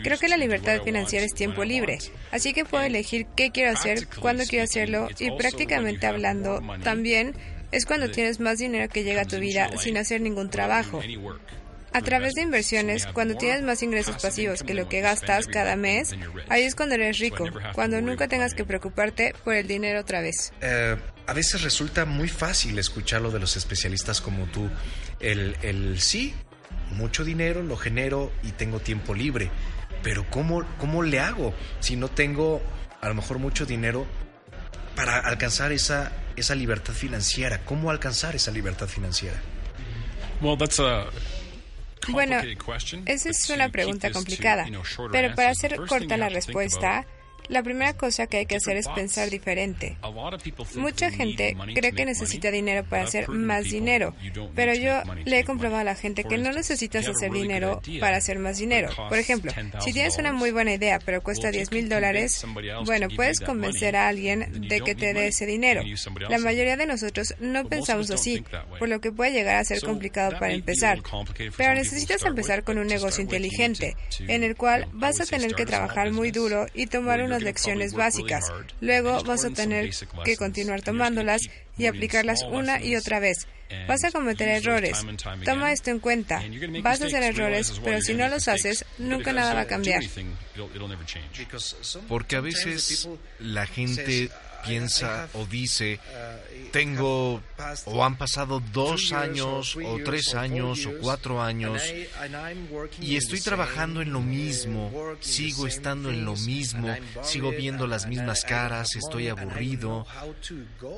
Creo 0.04 0.18
que 0.18 0.28
la 0.28 0.38
libertad 0.38 0.82
financiera 0.84 1.26
es 1.26 1.34
tiempo 1.34 1.64
libre, 1.64 2.00
así 2.32 2.54
que 2.54 2.66
puedo 2.66 2.84
elegir 2.84 3.28
qué 3.36 3.52
quiero 3.52 3.72
hacer, 3.72 4.08
cuándo 4.08 4.44
quiero 4.46 4.66
hacerlo 4.66 5.10
y 5.20 5.32
prácticamente 5.32 6.08
hablando 6.08 6.62
también 6.84 7.36
es 7.72 7.86
cuando 7.86 8.10
tienes 8.12 8.40
más 8.40 8.58
dinero 8.58 8.92
que 8.92 9.04
llega 9.04 9.22
a 9.22 9.26
tu 9.26 9.40
vida 9.40 9.70
sin 9.78 9.98
hacer 9.98 10.22
ningún 10.22 10.50
trabajo. 10.50 11.02
A 11.94 12.02
través 12.02 12.34
de 12.36 12.42
inversiones, 12.42 13.06
cuando 13.06 13.36
tienes 13.36 13.64
más 13.64 13.84
ingresos 13.84 14.22
pasivos 14.22 14.64
que 14.64 14.74
lo 14.74 14.88
que 14.88 15.02
gastas 15.02 15.48
cada 15.48 15.76
mes, 15.76 16.16
ahí 16.48 16.64
es 16.64 16.74
cuando 16.74 16.96
eres 16.96 17.20
rico, 17.20 17.46
cuando 17.74 18.00
nunca 18.02 18.30
tengas 18.30 18.54
que 18.54 18.64
preocuparte 18.64 19.36
por 19.44 19.56
el 19.56 19.68
dinero 19.68 20.00
otra 20.00 20.22
vez. 20.22 20.54
Eh, 20.62 20.96
a 21.28 21.34
veces 21.34 21.62
resulta 21.64 22.06
muy 22.06 22.30
fácil 22.30 22.80
escucharlo 22.80 23.30
de 23.30 23.40
los 23.40 23.58
especialistas 23.58 24.22
como 24.22 24.46
tú. 24.46 24.70
El, 25.20 25.58
el 25.62 26.00
sí, 26.00 26.34
mucho 26.92 27.24
dinero, 27.24 27.64
lo 27.64 27.78
genero 27.78 28.32
y 28.44 28.52
tengo 28.52 28.80
tiempo 28.80 29.14
libre. 29.14 29.50
Pero 30.04 30.26
¿cómo, 30.30 30.66
cómo 30.80 31.04
le 31.04 31.20
hago 31.20 31.54
si 31.80 31.96
no 31.96 32.08
tengo 32.08 32.62
a 33.02 33.08
lo 33.08 33.16
mejor 33.16 33.40
mucho 33.40 33.66
dinero 33.66 34.06
para 34.96 35.20
alcanzar 35.20 35.72
esa, 35.72 36.12
esa 36.36 36.56
libertad 36.56 36.94
financiera? 36.94 37.64
¿Cómo 37.66 37.92
alcanzar 37.92 38.36
esa 38.36 38.52
libertad 38.52 38.88
financiera? 38.88 39.40
bueno, 42.10 42.42
esa 43.06 43.30
es 43.30 43.50
una 43.50 43.70
pregunta 43.70 44.12
complicada, 44.12 44.66
pero 45.12 45.36
para 45.36 45.52
hacer 45.52 45.76
corta 45.88 46.18
la 46.18 46.30
respuesta, 46.30 47.06
la 47.52 47.64
primera 47.64 47.94
cosa 47.94 48.28
que 48.28 48.38
hay 48.38 48.46
que 48.46 48.56
hacer 48.56 48.78
es 48.78 48.88
pensar 48.88 49.30
diferente. 49.30 49.98
Mucha 50.76 51.12
gente 51.12 51.56
cree 51.76 51.92
que 51.92 52.06
necesita 52.06 52.50
dinero 52.50 52.86
para 52.86 53.04
hacer 53.04 53.28
más 53.28 53.66
dinero, 53.66 54.16
pero 54.56 54.74
yo 54.74 55.02
le 55.26 55.40
he 55.40 55.44
comprobado 55.44 55.82
a 55.82 55.84
la 55.84 55.96
gente 55.96 56.24
que 56.24 56.38
no 56.38 56.52
necesitas 56.54 57.08
hacer 57.08 57.32
dinero 57.32 57.82
para 58.00 58.18
hacer 58.18 58.40
más 58.40 58.58
dinero. 58.58 58.90
Por 59.10 59.20
ejemplo, 59.20 59.52
si 59.82 59.92
tienes 59.92 60.18
una 60.18 60.32
muy 60.32 60.52
buena 60.52 60.74
idea 60.74 61.00
pero 61.06 61.22
cuesta 61.22 61.52
10 61.52 61.72
mil 61.72 61.90
dólares, 61.90 62.46
bueno, 62.86 63.10
puedes 63.16 63.42
convencer 63.42 63.98
a 63.98 64.08
alguien 64.08 64.68
de 64.70 64.80
que 64.82 64.96
te 64.96 65.14
dé 65.14 65.28
ese 65.28 65.46
dinero. 65.46 65.84
La 66.30 66.38
mayoría 66.38 66.78
de 66.78 66.86
nosotros 66.86 67.36
no 67.40 67.66
pensamos 67.66 68.10
así, 68.12 68.44
por 68.80 68.88
lo 68.88 69.02
que 69.02 69.12
puede 69.12 69.34
llegar 69.34 69.58
a 69.58 69.66
ser 69.66 69.82
complicado 69.82 70.40
para 70.40 70.54
empezar. 70.54 71.00
Pero 71.58 71.74
necesitas 71.74 72.24
empezar 72.24 72.64
con 72.64 72.78
un 72.78 72.88
negocio 72.88 73.22
inteligente, 73.22 73.98
en 74.20 74.44
el 74.44 74.56
cual 74.56 74.88
vas 74.94 75.20
a 75.20 75.26
tener 75.26 75.54
que 75.54 75.66
trabajar 75.66 76.12
muy 76.12 76.32
duro 76.32 76.66
y 76.74 76.88
tomar 76.88 77.22
lecciones 77.42 77.94
básicas. 77.94 78.52
Luego 78.80 79.24
vas 79.24 79.46
a 79.46 79.50
tener 79.50 79.92
que 80.24 80.38
continuar 80.38 80.82
tomándolas 80.82 81.42
y 81.78 81.88
aplicarlas 81.88 82.44
una 82.44 82.84
y 82.84 82.96
otra 82.96 83.20
vez. 83.20 83.48
Vas 83.88 84.04
a 84.04 84.12
cometer 84.12 84.48
errores. 84.50 85.06
Toma 85.46 85.72
esto 85.72 85.92
en 85.92 86.00
cuenta. 86.00 86.44
Vas 86.82 87.02
a 87.02 87.06
hacer 87.06 87.24
errores, 87.24 87.80
pero 87.84 88.02
si 88.02 88.14
no 88.14 88.28
los 88.28 88.48
haces, 88.48 88.86
nunca 88.98 89.34
nada 89.34 89.54
va 89.54 89.62
a 89.62 89.68
cambiar. 89.68 90.04
Porque 92.08 92.36
a 92.36 92.42
veces 92.42 93.08
la 93.40 93.66
gente 93.66 94.30
piensa 94.64 95.30
o 95.34 95.46
dice, 95.46 96.00
tengo 96.72 97.42
o 97.86 98.04
han 98.04 98.18
pasado 98.18 98.62
dos 98.72 99.12
años 99.14 99.76
o 99.76 100.00
tres 100.04 100.34
años 100.36 100.86
o 100.86 100.92
cuatro 101.02 101.42
años 101.42 101.82
y 103.02 103.16
estoy 103.16 103.42
trabajando 103.42 104.02
en 104.02 104.14
lo 104.14 104.22
mismo, 104.22 104.92
sigo 105.20 105.68
estando 105.68 106.10
en 106.10 106.26
lo 106.26 106.36
mismo, 106.36 106.96
sigo 107.24 107.52
viendo 107.52 107.88
las 107.88 108.08
mismas 108.08 108.44
caras, 108.44 108.96
estoy 108.96 109.28
aburrido 109.28 110.06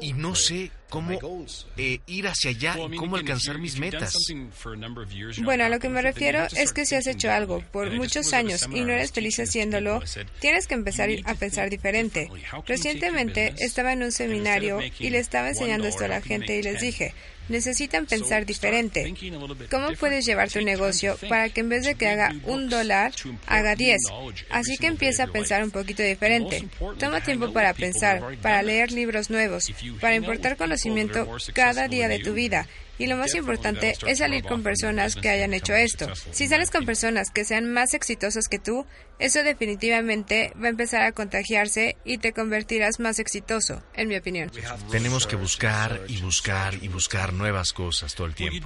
y 0.02 0.14
no 0.14 0.36
sé 0.36 0.72
cómo 0.90 1.20
eh, 1.78 2.00
ir 2.08 2.28
hacia 2.28 2.52
allá 2.52 2.76
y 2.92 2.96
cómo 2.96 3.16
alcanzar 3.16 3.58
mis 3.58 3.80
metas. 3.80 4.14
Bueno, 5.44 5.66
a 5.66 5.70
lo 5.70 5.80
que 5.80 5.90
me 5.90 6.02
refiero 6.02 6.46
es 6.56 6.74
que 6.74 6.86
si 6.86 6.96
has 6.96 7.08
hecho 7.08 7.32
algo 7.32 7.62
por 7.72 7.92
muchos 7.92 8.34
años 8.34 8.68
y 8.72 8.82
no 8.82 8.94
eres 8.94 9.12
feliz 9.12 9.40
haciéndolo, 9.40 10.02
tienes 10.40 10.68
que 10.68 10.76
empezar 10.76 11.10
a 11.26 11.36
pensar 11.36 11.70
diferente. 11.70 12.30
Recientemente 12.68 13.54
estaba 13.58 13.94
en 13.94 14.04
un 14.04 14.12
seminario 14.12 14.80
y 15.00 15.10
le 15.10 15.20
estaba 15.20 15.50
enseñando 15.50 15.88
esto 15.88 16.06
a 16.06 16.08
la 16.08 16.22
gente 16.22 16.58
y 16.58 16.64
les 16.64 16.82
dije, 16.82 17.14
necesitan 17.50 18.06
pensar 18.06 18.46
diferente. 18.46 19.14
¿Cómo 19.70 19.92
puedes 20.00 20.26
llevar 20.26 20.50
tu 20.50 20.62
negocio 20.62 21.18
para 21.30 21.50
que 21.50 21.62
en 21.62 21.70
vez 21.70 21.86
de 21.86 21.96
que 21.96 22.08
haga 22.08 22.34
un 22.46 22.70
dólar, 22.70 23.14
haga 23.48 23.76
diez? 23.76 24.02
Así 24.50 24.78
que 24.78 24.88
empieza 24.88 25.24
a 25.24 25.28
pensar 25.28 25.64
un 25.64 25.72
poquito 25.72 26.04
diferente. 26.04 26.68
Toma 27.00 27.22
tiempo 27.22 27.52
para 27.52 27.74
pensar, 27.74 28.22
para 28.42 28.62
leer 28.64 28.92
libros 28.92 29.30
nuevos, 29.30 29.72
para 30.00 30.16
importar 30.16 30.58
conocimiento 30.58 31.28
cada 31.54 31.88
día 31.88 32.08
de 32.08 32.20
tu 32.20 32.34
vida 32.34 32.68
y 32.98 33.08
lo 33.08 33.18
más 33.18 33.36
importante 33.36 33.96
es 34.08 34.20
salir 34.20 34.44
con 34.44 34.64
personas 34.64 35.16
que 35.16 35.30
hayan 35.30 35.54
hecho 35.54 35.74
esto. 35.74 36.08
Si 36.32 36.48
sales 36.48 36.70
con 36.70 36.86
personas 36.86 37.32
que 37.32 37.46
sean 37.46 37.72
más 37.72 37.94
exitosas 37.94 38.48
que 38.48 38.60
tú, 38.60 38.86
eso 39.20 39.44
definitivamente 39.44 40.52
va 40.62 40.68
a 40.68 40.70
empezar 40.70 41.04
a 41.04 41.12
contagiarse 41.12 41.96
y 42.04 42.18
te 42.18 42.34
convertirás 42.34 43.00
más 43.00 43.20
exitoso, 43.20 43.82
en 43.94 44.08
mi 44.08 44.18
opinión. 44.18 44.52
Tenemos 44.92 45.28
que 45.28 45.36
buscar 45.36 46.02
y 46.08 46.22
buscar 46.22 46.74
y 46.82 46.88
buscar 46.88 47.34
nuevas 47.34 47.74
cosas 47.74 48.16
todo 48.16 48.28
el 48.28 48.36
tiempo. 48.36 48.66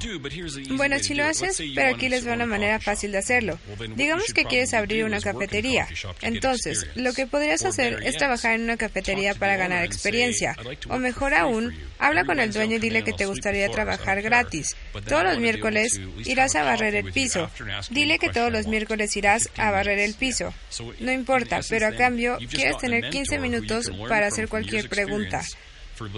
Bueno, 0.71 0.99
si 0.99 1.13
lo 1.13 1.25
haces, 1.25 1.61
pero 1.75 1.95
aquí 1.95 2.09
les 2.09 2.27
va 2.27 2.33
una 2.33 2.45
manera 2.45 2.79
fácil 2.79 3.11
de 3.11 3.19
hacerlo. 3.19 3.59
Digamos 3.95 4.33
que 4.33 4.45
quieres 4.45 4.73
abrir 4.73 5.05
una 5.05 5.19
cafetería. 5.19 5.87
Entonces, 6.21 6.87
lo 6.95 7.13
que 7.13 7.27
podrías 7.27 7.63
hacer 7.65 8.01
es 8.03 8.17
trabajar 8.17 8.55
en 8.55 8.63
una 8.63 8.77
cafetería 8.77 9.35
para 9.35 9.57
ganar 9.57 9.83
experiencia. 9.83 10.55
O 10.89 10.97
mejor 10.97 11.33
aún, 11.33 11.77
habla 11.99 12.25
con 12.25 12.39
el 12.39 12.51
dueño 12.51 12.77
y 12.77 12.79
dile 12.79 13.03
que 13.03 13.13
te 13.13 13.25
gustaría 13.25 13.69
trabajar 13.69 14.16
gratis. 14.21 14.75
Todos 15.07 15.23
los 15.23 15.39
miércoles 15.39 15.99
irás 16.25 16.55
a 16.55 16.63
barrer 16.63 16.95
el 16.95 17.11
piso. 17.11 17.49
Dile 17.89 18.19
que 18.19 18.29
todos 18.29 18.51
los 18.51 18.67
miércoles 18.67 19.15
irás 19.17 19.49
a 19.57 19.71
barrer 19.71 19.99
el 19.99 20.13
piso. 20.13 20.53
No 20.99 21.11
importa, 21.11 21.59
pero 21.69 21.87
a 21.87 21.95
cambio 21.95 22.37
quieres 22.49 22.77
tener 22.77 23.09
15 23.09 23.39
minutos 23.39 23.91
para 24.07 24.27
hacer 24.27 24.47
cualquier 24.47 24.89
pregunta. 24.89 25.43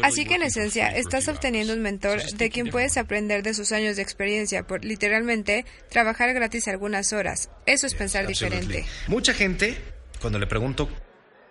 Así 0.03 0.25
que 0.25 0.35
en 0.35 0.43
esencia 0.43 0.89
estás 0.89 1.27
obteniendo 1.27 1.73
un 1.73 1.81
mentor 1.81 2.21
de 2.21 2.49
quien 2.49 2.67
puedes 2.67 2.97
aprender 2.97 3.43
de 3.43 3.53
sus 3.53 3.71
años 3.71 3.95
de 3.95 4.01
experiencia 4.01 4.63
por 4.63 4.83
literalmente 4.83 5.65
trabajar 5.89 6.33
gratis 6.33 6.67
algunas 6.67 7.13
horas. 7.13 7.49
Eso 7.65 7.87
es 7.87 7.93
pensar 7.93 8.27
diferente. 8.27 8.85
Mucha 9.07 9.33
gente, 9.33 9.77
cuando 10.19 10.39
le 10.39 10.47
pregunto 10.47 10.89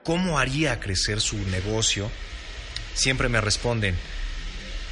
cómo 0.05 0.39
haría 0.39 0.79
crecer 0.81 1.21
su 1.21 1.39
negocio, 1.49 2.11
siempre 2.95 3.29
me 3.29 3.41
responden, 3.41 3.95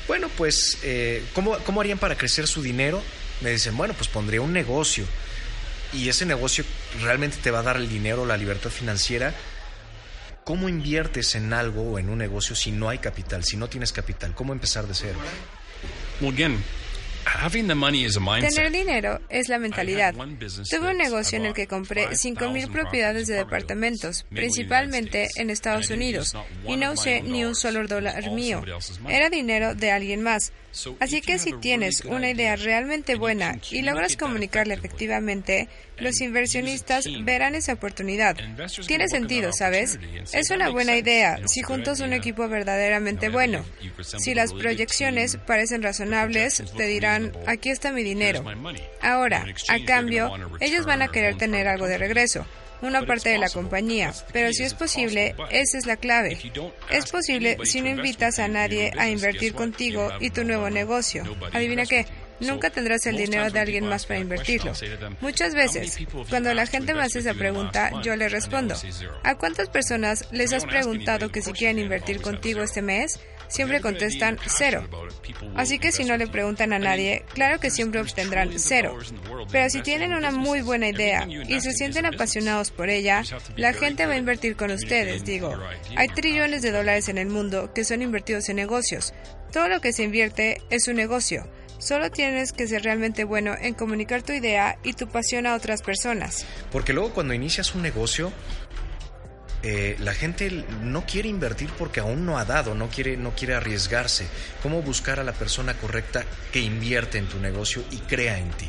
bueno, 0.08 0.28
pues, 0.36 0.78
eh, 0.82 1.24
¿cómo, 1.34 1.56
¿cómo 1.58 1.80
harían 1.80 1.98
para 1.98 2.16
crecer 2.16 2.46
su 2.46 2.62
dinero? 2.62 3.02
Me 3.40 3.50
dicen, 3.50 3.76
bueno, 3.76 3.94
pues 3.94 4.08
pondría 4.08 4.40
un 4.40 4.52
negocio 4.52 5.04
y 5.92 6.08
ese 6.08 6.26
negocio 6.26 6.64
realmente 7.00 7.38
te 7.42 7.50
va 7.50 7.60
a 7.60 7.62
dar 7.62 7.76
el 7.76 7.88
dinero, 7.88 8.26
la 8.26 8.36
libertad 8.36 8.70
financiera. 8.70 9.34
¿Cómo 10.44 10.68
inviertes 10.68 11.34
en 11.34 11.52
algo 11.52 11.82
o 11.82 11.98
en 11.98 12.08
un 12.08 12.18
negocio 12.18 12.54
si 12.54 12.70
no 12.70 12.88
hay 12.88 12.98
capital, 12.98 13.44
si 13.44 13.56
no 13.56 13.68
tienes 13.68 13.92
capital? 13.92 14.32
¿Cómo 14.34 14.52
empezar 14.52 14.86
de 14.86 14.94
cero? 14.94 15.18
Well, 16.20 16.32
again, 16.32 16.62
Tener 18.54 18.70
dinero 18.72 19.20
es 19.28 19.48
la 19.48 19.58
mentalidad. 19.58 20.14
Tuve 20.14 20.90
un 20.90 20.96
negocio 20.96 21.38
en 21.38 21.46
el 21.46 21.54
que 21.54 21.66
compré 21.66 22.08
5.000 22.08 22.70
propiedades 22.70 23.26
de 23.26 23.34
departamentos, 23.34 24.24
principalmente 24.30 25.28
en 25.36 25.50
Estados 25.50 25.90
Unidos, 25.90 26.34
y 26.66 26.76
no 26.76 26.92
usé 26.92 27.22
ni 27.22 27.44
un 27.44 27.54
solo 27.54 27.86
dólar 27.86 28.30
mío. 28.30 28.62
Era 29.08 29.28
dinero 29.28 29.74
de 29.74 29.90
alguien 29.90 30.22
más. 30.22 30.52
Así 31.00 31.20
que 31.20 31.38
si 31.38 31.52
tienes 31.54 32.04
una 32.04 32.30
idea 32.30 32.56
realmente 32.56 33.16
buena 33.16 33.58
y 33.70 33.82
logras 33.82 34.16
comunicarla 34.16 34.74
efectivamente, 34.74 35.68
los 35.98 36.20
inversionistas 36.20 37.06
verán 37.22 37.54
esa 37.54 37.74
oportunidad. 37.74 38.36
Tiene 38.86 39.08
sentido, 39.08 39.52
¿sabes? 39.52 39.98
Es 40.32 40.50
una 40.50 40.68
buena 40.70 40.96
idea 40.96 41.40
si 41.46 41.62
juntos 41.62 42.00
un 42.00 42.12
equipo 42.12 42.48
verdaderamente 42.48 43.28
bueno. 43.28 43.64
Si 44.18 44.34
las 44.34 44.52
proyecciones 44.52 45.38
parecen 45.46 45.82
razonables, 45.82 46.62
te 46.76 46.84
dirán, 46.86 47.32
aquí 47.46 47.70
está 47.70 47.92
mi 47.92 48.02
dinero. 48.02 48.44
Ahora, 49.00 49.44
a 49.68 49.84
cambio, 49.84 50.32
ellos 50.60 50.86
van 50.86 51.02
a 51.02 51.08
querer 51.08 51.36
tener 51.36 51.68
algo 51.68 51.86
de 51.86 51.98
regreso 51.98 52.46
una 52.82 53.04
parte 53.06 53.30
de 53.30 53.38
la 53.38 53.48
compañía, 53.48 54.12
pero 54.32 54.52
si 54.52 54.64
es 54.64 54.74
posible, 54.74 55.34
esa 55.50 55.78
es 55.78 55.86
la 55.86 55.96
clave. 55.96 56.38
Es 56.90 57.10
posible 57.10 57.58
si 57.64 57.80
no 57.80 57.88
invitas 57.88 58.38
a 58.38 58.48
nadie 58.48 58.92
a 58.98 59.08
invertir 59.08 59.54
contigo 59.54 60.10
y 60.20 60.30
tu 60.30 60.44
nuevo 60.44 60.70
negocio. 60.70 61.24
Adivina 61.52 61.86
qué, 61.86 62.06
nunca 62.40 62.70
tendrás 62.70 63.06
el 63.06 63.16
dinero 63.16 63.50
de 63.50 63.60
alguien 63.60 63.86
más 63.86 64.06
para 64.06 64.20
invertirlo. 64.20 64.72
Muchas 65.20 65.54
veces, 65.54 65.98
cuando 66.28 66.52
la 66.54 66.66
gente 66.66 66.94
me 66.94 67.02
hace 67.02 67.20
esa 67.20 67.34
pregunta, 67.34 67.90
yo 68.02 68.16
le 68.16 68.28
respondo, 68.28 68.74
¿a 69.22 69.34
cuántas 69.36 69.68
personas 69.68 70.26
les 70.32 70.52
has 70.52 70.64
preguntado 70.64 71.30
que 71.30 71.42
si 71.42 71.52
quieren 71.52 71.78
invertir 71.78 72.20
contigo 72.20 72.62
este 72.62 72.82
mes? 72.82 73.20
Siempre 73.48 73.80
contestan 73.80 74.38
cero. 74.46 74.88
Así 75.54 75.78
que 75.78 75.92
si 75.92 76.04
no 76.04 76.16
le 76.16 76.26
preguntan 76.26 76.72
a 76.72 76.78
nadie, 76.78 77.24
claro 77.32 77.58
que 77.60 77.70
siempre 77.70 78.00
obtendrán 78.00 78.58
cero. 78.58 78.96
Pero 79.50 79.70
si 79.70 79.82
tienen 79.82 80.12
una 80.12 80.30
muy 80.30 80.62
buena 80.62 80.88
idea 80.88 81.26
y 81.26 81.60
se 81.60 81.72
sienten 81.72 82.06
apasionados 82.06 82.70
por 82.70 82.88
ella, 82.88 83.22
la 83.56 83.72
gente 83.72 84.06
va 84.06 84.14
a 84.14 84.18
invertir 84.18 84.56
con 84.56 84.70
ustedes, 84.70 85.24
digo. 85.24 85.58
Hay 85.96 86.08
trillones 86.08 86.62
de 86.62 86.72
dólares 86.72 87.08
en 87.08 87.18
el 87.18 87.28
mundo 87.28 87.72
que 87.72 87.84
son 87.84 88.02
invertidos 88.02 88.48
en 88.48 88.56
negocios. 88.56 89.14
Todo 89.52 89.68
lo 89.68 89.80
que 89.80 89.92
se 89.92 90.04
invierte 90.04 90.60
es 90.70 90.88
un 90.88 90.96
negocio. 90.96 91.48
Solo 91.78 92.10
tienes 92.10 92.52
que 92.52 92.66
ser 92.66 92.82
realmente 92.82 93.24
bueno 93.24 93.54
en 93.60 93.74
comunicar 93.74 94.22
tu 94.22 94.32
idea 94.32 94.78
y 94.82 94.94
tu 94.94 95.08
pasión 95.08 95.46
a 95.46 95.54
otras 95.54 95.82
personas. 95.82 96.46
Porque 96.72 96.92
luego 96.92 97.12
cuando 97.12 97.34
inicias 97.34 97.74
un 97.74 97.82
negocio, 97.82 98.32
eh, 99.68 99.96
la 99.98 100.14
gente 100.14 100.64
no 100.82 101.04
quiere 101.06 101.28
invertir 101.28 101.68
porque 101.76 101.98
aún 101.98 102.24
no 102.24 102.38
ha 102.38 102.44
dado, 102.44 102.76
no 102.76 102.88
quiere, 102.88 103.16
no 103.16 103.34
quiere 103.34 103.54
arriesgarse. 103.54 104.28
¿Cómo 104.62 104.80
buscar 104.80 105.18
a 105.18 105.24
la 105.24 105.32
persona 105.32 105.74
correcta 105.74 106.24
que 106.52 106.60
invierte 106.60 107.18
en 107.18 107.26
tu 107.26 107.40
negocio 107.40 107.82
y 107.90 107.96
crea 107.96 108.38
en 108.38 108.48
ti? 108.50 108.68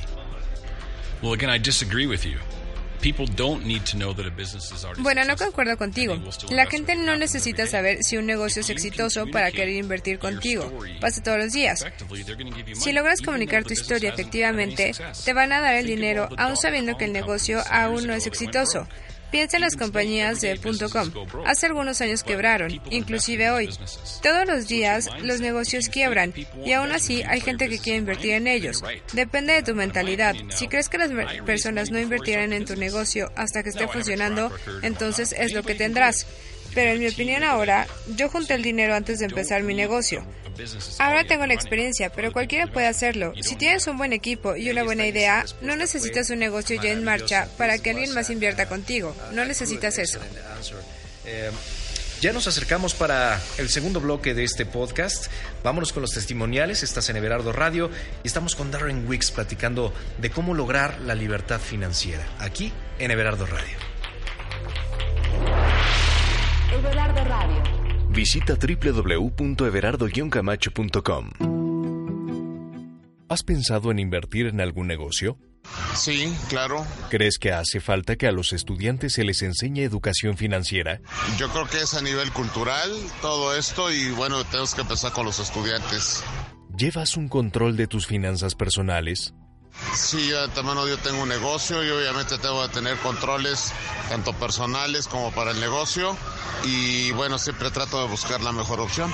Bueno, 4.97 5.23
no 5.23 5.37
concuerdo 5.37 5.77
contigo. 5.77 6.17
La 6.49 6.65
gente 6.65 6.95
no 6.95 7.15
necesita 7.15 7.67
saber 7.67 8.03
si 8.03 8.17
un 8.17 8.25
negocio 8.25 8.61
es 8.61 8.69
exitoso 8.71 9.27
para 9.27 9.51
querer 9.51 9.75
invertir 9.75 10.17
contigo. 10.17 10.79
Pasa 10.99 11.21
todos 11.21 11.37
los 11.37 11.53
días. 11.53 11.85
Si 12.73 12.91
logras 12.91 13.21
comunicar 13.21 13.65
tu 13.65 13.73
historia 13.73 14.09
efectivamente, 14.09 14.93
te 15.23 15.33
van 15.33 15.51
a 15.51 15.61
dar 15.61 15.75
el 15.75 15.85
dinero 15.85 16.27
aún 16.37 16.57
sabiendo 16.57 16.97
que 16.97 17.05
el 17.05 17.13
negocio 17.13 17.61
aún 17.69 18.07
no 18.07 18.13
es 18.15 18.25
exitoso. 18.25 18.87
Piensa 19.31 19.57
en 19.57 19.61
las 19.61 19.75
compañías 19.75 20.41
de 20.41 20.57
.com. 20.57 21.11
Hace 21.45 21.65
algunos 21.65 22.01
años 22.01 22.23
quebraron, 22.23 22.81
inclusive 22.89 23.49
hoy. 23.49 23.69
Todos 24.21 24.47
los 24.47 24.67
días 24.67 25.09
los 25.21 25.41
negocios 25.41 25.89
quiebran 25.89 26.33
y 26.65 26.71
aún 26.73 26.91
así 26.91 27.23
hay 27.23 27.41
gente 27.41 27.69
que 27.69 27.79
quiere 27.79 27.99
invertir 27.99 28.31
en 28.31 28.47
ellos. 28.47 28.83
Depende 29.13 29.53
de 29.53 29.63
tu 29.63 29.75
mentalidad. 29.75 30.35
Si 30.49 30.67
crees 30.67 30.89
que 30.89 30.97
las 30.97 31.11
personas 31.43 31.91
no 31.91 31.99
invertirán 31.99 32.53
en 32.53 32.65
tu 32.65 32.75
negocio 32.75 33.31
hasta 33.35 33.63
que 33.63 33.69
esté 33.69 33.87
funcionando, 33.87 34.51
entonces 34.81 35.33
es 35.37 35.53
lo 35.53 35.63
que 35.63 35.75
tendrás. 35.75 36.25
Pero 36.77 36.91
en 36.91 36.99
mi 36.99 37.07
opinión 37.07 37.43
ahora, 37.43 37.87
yo 38.05 38.29
junté 38.29 38.53
el 38.53 38.61
dinero 38.61 38.93
antes 38.93 39.17
de 39.17 39.25
empezar 39.25 39.63
mi 39.63 39.73
negocio. 39.73 40.23
Ahora 40.99 41.23
tengo 41.23 41.47
la 41.47 41.55
experiencia, 41.55 42.11
pero 42.11 42.31
cualquiera 42.31 42.67
puede 42.67 42.85
hacerlo. 42.85 43.33
Si 43.41 43.55
tienes 43.55 43.87
un 43.87 43.97
buen 43.97 44.13
equipo 44.13 44.55
y 44.55 44.69
una 44.69 44.83
buena 44.83 45.07
idea, 45.07 45.43
no 45.61 45.75
necesitas 45.75 46.29
un 46.29 46.37
negocio 46.37 46.79
ya 46.79 46.91
en 46.91 47.03
marcha 47.03 47.49
para 47.57 47.79
que 47.79 47.89
alguien 47.89 48.13
más 48.13 48.29
invierta 48.29 48.67
contigo. 48.67 49.15
No 49.31 49.43
necesitas 49.43 49.97
eso. 49.97 50.19
Eh, 51.25 51.49
ya 52.21 52.31
nos 52.31 52.45
acercamos 52.45 52.93
para 52.93 53.41
el 53.57 53.69
segundo 53.69 53.99
bloque 53.99 54.35
de 54.35 54.43
este 54.43 54.67
podcast. 54.67 55.31
Vámonos 55.63 55.91
con 55.91 56.03
los 56.03 56.11
testimoniales. 56.11 56.83
Estás 56.83 57.09
en 57.09 57.17
Everardo 57.17 57.53
Radio 57.53 57.89
y 58.23 58.27
estamos 58.27 58.55
con 58.55 58.69
Darren 58.69 59.07
Wicks 59.07 59.31
platicando 59.31 59.95
de 60.19 60.29
cómo 60.29 60.53
lograr 60.53 61.01
la 61.01 61.15
libertad 61.15 61.59
financiera 61.59 62.27
aquí 62.37 62.71
en 62.99 63.09
Everardo 63.09 63.47
Radio. 63.47 63.96
Everardo 66.77 67.23
Radio. 67.25 67.61
Visita 68.09 68.55
www.everardo-camacho.com. 68.55 71.29
¿Has 73.29 73.43
pensado 73.43 73.91
en 73.91 73.99
invertir 73.99 74.47
en 74.47 74.61
algún 74.61 74.87
negocio? 74.87 75.37
Sí, 75.95 76.33
claro. 76.49 76.85
¿Crees 77.09 77.37
que 77.39 77.51
hace 77.51 77.81
falta 77.81 78.15
que 78.15 78.27
a 78.27 78.31
los 78.31 78.53
estudiantes 78.53 79.13
se 79.13 79.23
les 79.23 79.41
enseñe 79.41 79.81
educación 79.81 80.37
financiera? 80.37 81.01
Yo 81.37 81.49
creo 81.49 81.67
que 81.67 81.81
es 81.81 81.93
a 81.93 82.01
nivel 82.01 82.31
cultural 82.31 82.89
todo 83.21 83.55
esto 83.55 83.91
y 83.91 84.11
bueno, 84.11 84.43
tenemos 84.45 84.75
que 84.75 84.81
empezar 84.81 85.11
con 85.11 85.25
los 85.25 85.39
estudiantes. 85.39 86.23
¿Llevas 86.77 87.17
un 87.17 87.27
control 87.27 87.75
de 87.75 87.87
tus 87.87 88.07
finanzas 88.07 88.55
personales? 88.55 89.33
Sí, 89.93 90.31
hermano, 90.31 90.87
yo 90.87 90.97
tengo 90.97 91.23
un 91.23 91.29
negocio 91.29 91.83
y 91.83 91.89
obviamente 91.89 92.37
tengo 92.37 92.61
que 92.67 92.73
tener 92.73 92.97
controles 92.97 93.73
tanto 94.09 94.33
personales 94.33 95.07
como 95.07 95.31
para 95.31 95.51
el 95.51 95.59
negocio 95.59 96.15
y 96.63 97.11
bueno, 97.11 97.37
siempre 97.37 97.71
trato 97.71 98.01
de 98.01 98.07
buscar 98.07 98.41
la 98.41 98.51
mejor 98.51 98.79
opción. 98.79 99.11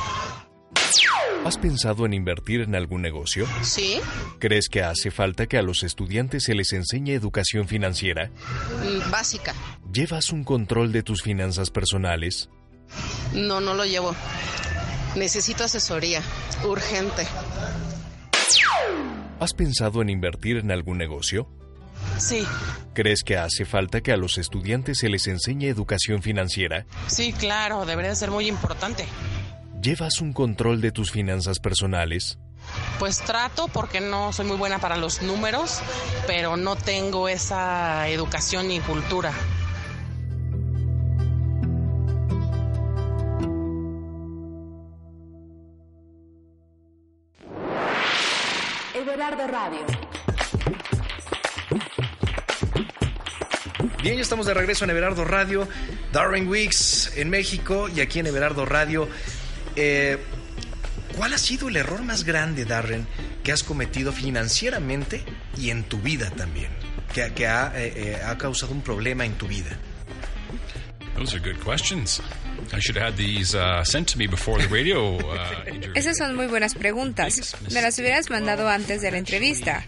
¿Has 1.45 1.57
pensado 1.57 2.05
en 2.05 2.13
invertir 2.13 2.61
en 2.61 2.73
algún 2.75 3.01
negocio? 3.01 3.45
Sí. 3.63 3.99
¿Crees 4.39 4.69
que 4.69 4.81
hace 4.81 5.11
falta 5.11 5.45
que 5.45 5.57
a 5.57 5.61
los 5.61 5.83
estudiantes 5.83 6.43
se 6.43 6.55
les 6.55 6.71
enseñe 6.71 7.11
educación 7.11 7.67
financiera? 7.67 8.29
Mm, 8.81 9.11
básica. 9.11 9.53
¿Llevas 9.91 10.31
un 10.31 10.45
control 10.45 10.93
de 10.93 11.03
tus 11.03 11.21
finanzas 11.21 11.69
personales? 11.69 12.49
No, 13.33 13.59
no 13.59 13.73
lo 13.73 13.83
llevo. 13.83 14.15
Necesito 15.15 15.65
asesoría. 15.65 16.21
Urgente. 16.63 17.27
¿Has 19.39 19.53
pensado 19.53 20.01
en 20.01 20.09
invertir 20.09 20.57
en 20.57 20.71
algún 20.71 20.97
negocio? 20.97 21.47
Sí. 22.17 22.45
¿Crees 22.93 23.23
que 23.23 23.37
hace 23.37 23.65
falta 23.65 24.01
que 24.01 24.11
a 24.11 24.17
los 24.17 24.37
estudiantes 24.37 24.99
se 24.99 25.09
les 25.09 25.27
enseñe 25.27 25.67
educación 25.67 26.21
financiera? 26.21 26.85
Sí, 27.07 27.33
claro, 27.33 27.85
debería 27.85 28.13
ser 28.15 28.31
muy 28.31 28.47
importante. 28.47 29.05
¿Llevas 29.81 30.21
un 30.21 30.33
control 30.33 30.79
de 30.79 30.91
tus 30.91 31.11
finanzas 31.11 31.59
personales? 31.59 32.37
Pues 32.99 33.19
trato 33.19 33.67
porque 33.67 33.99
no 33.99 34.31
soy 34.31 34.45
muy 34.45 34.55
buena 34.55 34.79
para 34.79 34.95
los 34.95 35.21
números, 35.21 35.81
pero 36.27 36.55
no 36.55 36.75
tengo 36.75 37.27
esa 37.27 38.07
educación 38.07 38.69
ni 38.69 38.79
cultura. 38.79 39.33
Radio. 49.35 49.79
Bien, 54.03 54.15
ya 54.15 54.21
estamos 54.21 54.45
de 54.45 54.53
regreso 54.53 54.83
en 54.83 54.91
Everardo 54.91 55.25
Radio, 55.25 55.67
Darren 56.11 56.47
Weeks 56.47 57.13
en 57.15 57.31
México 57.31 57.89
y 57.89 58.01
aquí 58.01 58.19
en 58.19 58.27
Everardo 58.27 58.65
Radio 58.65 59.07
eh, 59.75 60.19
¿Cuál 61.17 61.33
ha 61.33 61.37
sido 61.37 61.69
el 61.69 61.77
error 61.77 62.03
más 62.03 62.23
grande, 62.23 62.65
Darren, 62.65 63.07
que 63.43 63.51
has 63.51 63.63
cometido 63.63 64.11
financieramente 64.11 65.23
y 65.57 65.71
en 65.71 65.83
tu 65.83 65.99
vida 65.99 66.29
también? 66.31 66.69
Que, 67.13 67.21
eh, 67.23 67.31
eh, 67.45 68.21
ha 68.25 68.37
causado 68.37 68.71
un 68.71 68.81
problema 68.81 69.25
en 69.25 69.33
tu 69.33 69.47
vida. 69.47 69.77
Those 71.15 71.35
are 71.35 71.39
good 71.39 71.59
questions. 71.63 72.21
I 72.73 72.79
should 72.79 72.95
have 72.95 73.13
had 73.13 73.17
these 73.17 73.53
uh, 73.55 73.83
sent 73.83 74.07
to 74.09 74.17
me 74.17 74.27
before 74.27 74.59
the 74.59 74.67
radio. 74.67 75.17
Uh, 75.17 75.35
Esas 75.95 76.17
son 76.17 76.35
muy 76.35 76.47
buenas 76.47 76.73
preguntas. 76.73 77.55
Me 77.71 77.81
las 77.81 77.99
hubieras 77.99 78.29
mandado 78.29 78.67
antes 78.67 79.01
de 79.01 79.11
la 79.11 79.17
entrevista. 79.17 79.85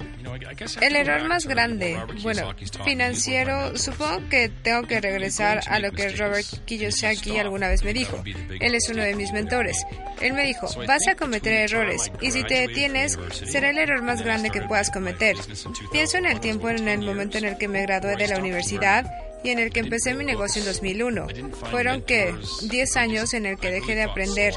El 0.81 0.95
error 0.95 1.27
más 1.27 1.45
grande, 1.45 1.97
bueno, 2.21 2.53
financiero, 2.83 3.77
supongo 3.77 4.27
que 4.29 4.49
tengo 4.49 4.83
que 4.83 4.99
regresar 4.99 5.61
a 5.67 5.79
lo 5.79 5.91
que 5.91 6.09
Robert 6.09 6.45
Kiyosaki 6.65 7.37
alguna 7.37 7.69
vez 7.69 7.83
me 7.83 7.93
dijo. 7.93 8.21
Él 8.59 8.75
es 8.75 8.89
uno 8.89 9.03
de 9.03 9.15
mis 9.15 9.31
mentores. 9.31 9.85
Él 10.21 10.33
me 10.33 10.45
dijo, 10.45 10.67
vas 10.87 11.07
a 11.07 11.15
cometer 11.15 11.53
errores 11.53 12.11
y 12.21 12.31
si 12.31 12.43
te 12.43 12.67
detienes, 12.67 13.17
será 13.31 13.69
el 13.69 13.77
error 13.77 14.01
más 14.01 14.21
grande 14.21 14.49
que 14.49 14.61
puedas 14.61 14.89
cometer. 14.89 15.35
Pienso 15.91 16.17
en 16.17 16.25
el 16.25 16.39
tiempo 16.39 16.69
en 16.69 16.87
el 16.87 17.01
momento 17.01 17.37
en 17.37 17.45
el 17.45 17.57
que 17.57 17.67
me 17.67 17.83
gradué 17.83 18.15
de 18.15 18.27
la 18.27 18.37
universidad 18.37 19.05
y 19.43 19.49
en 19.49 19.59
el 19.59 19.71
que 19.71 19.81
empecé 19.81 20.13
mi 20.13 20.25
negocio 20.25 20.61
en 20.61 20.67
2001. 20.67 21.27
Fueron 21.69 22.01
que 22.01 22.33
10 22.63 22.95
años 22.97 23.33
en 23.33 23.45
el 23.45 23.57
que 23.57 23.71
dejé 23.71 23.95
de 23.95 24.03
aprender 24.03 24.53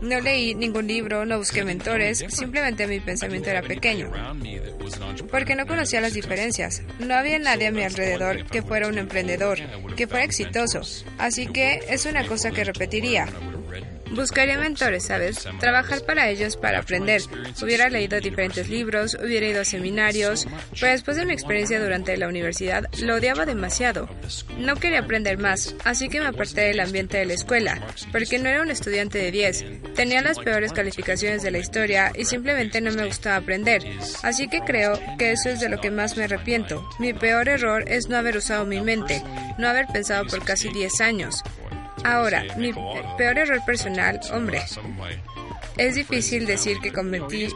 no 0.00 0.20
leí 0.20 0.54
ningún 0.54 0.86
libro, 0.86 1.26
no 1.26 1.38
busqué 1.38 1.64
mentores, 1.64 2.24
simplemente 2.28 2.86
mi 2.86 3.00
pensamiento 3.00 3.50
era 3.50 3.62
pequeño. 3.62 4.10
Porque 5.30 5.56
no 5.56 5.66
conocía 5.66 6.00
las 6.00 6.14
diferencias. 6.14 6.82
No 6.98 7.14
había 7.14 7.38
nadie 7.38 7.66
a 7.66 7.72
mi 7.72 7.82
alrededor 7.82 8.44
que 8.46 8.62
fuera 8.62 8.88
un 8.88 8.98
emprendedor, 8.98 9.58
que 9.96 10.06
fuera 10.06 10.24
exitoso. 10.24 10.82
Así 11.18 11.46
que 11.46 11.80
es 11.88 12.06
una 12.06 12.26
cosa 12.26 12.50
que 12.50 12.64
repetiría. 12.64 13.26
Buscaría 14.10 14.58
mentores, 14.58 15.04
¿sabes? 15.04 15.46
Trabajar 15.60 16.04
para 16.04 16.28
ellos 16.28 16.56
para 16.56 16.80
aprender. 16.80 17.22
Hubiera 17.62 17.88
leído 17.88 18.20
diferentes 18.20 18.68
libros, 18.68 19.16
hubiera 19.22 19.46
ido 19.46 19.60
a 19.60 19.64
seminarios, 19.64 20.46
pero 20.78 20.92
después 20.92 21.16
de 21.16 21.26
mi 21.26 21.32
experiencia 21.32 21.80
durante 21.80 22.16
la 22.16 22.28
universidad 22.28 22.86
lo 23.02 23.16
odiaba 23.16 23.46
demasiado. 23.46 24.08
No 24.58 24.76
quería 24.76 25.00
aprender 25.00 25.38
más, 25.38 25.74
así 25.84 26.08
que 26.08 26.20
me 26.20 26.26
aparté 26.26 26.62
del 26.62 26.80
ambiente 26.80 27.18
de 27.18 27.26
la 27.26 27.34
escuela, 27.34 27.80
porque 28.12 28.38
no 28.38 28.48
era 28.48 28.62
un 28.62 28.70
estudiante 28.70 29.18
de 29.18 29.30
10. 29.30 29.64
Tenía 29.94 30.22
las 30.22 30.38
peores 30.38 30.72
calificaciones 30.72 31.42
de 31.42 31.50
la 31.50 31.58
historia 31.58 32.12
y 32.14 32.24
simplemente 32.24 32.80
no 32.80 32.92
me 32.92 33.06
gustaba 33.06 33.36
aprender. 33.36 33.82
Así 34.22 34.48
que 34.48 34.60
creo 34.60 34.98
que 35.18 35.32
eso 35.32 35.50
es 35.50 35.60
de 35.60 35.68
lo 35.68 35.80
que 35.80 35.90
más 35.90 36.16
me 36.16 36.24
arrepiento. 36.24 36.88
Mi 36.98 37.12
peor 37.12 37.48
error 37.48 37.84
es 37.86 38.08
no 38.08 38.16
haber 38.16 38.36
usado 38.36 38.64
mi 38.64 38.80
mente, 38.80 39.22
no 39.58 39.68
haber 39.68 39.86
pensado 39.86 40.26
por 40.26 40.44
casi 40.44 40.68
10 40.68 41.00
años. 41.00 41.42
Ahora, 42.04 42.44
mi 42.56 42.72
peor 42.72 43.38
error 43.38 43.64
personal, 43.64 44.20
hombre. 44.32 44.62
Es 45.76 45.94
difícil 45.94 46.46
decir 46.46 46.78
que 46.80 46.92
cometí 46.92 47.48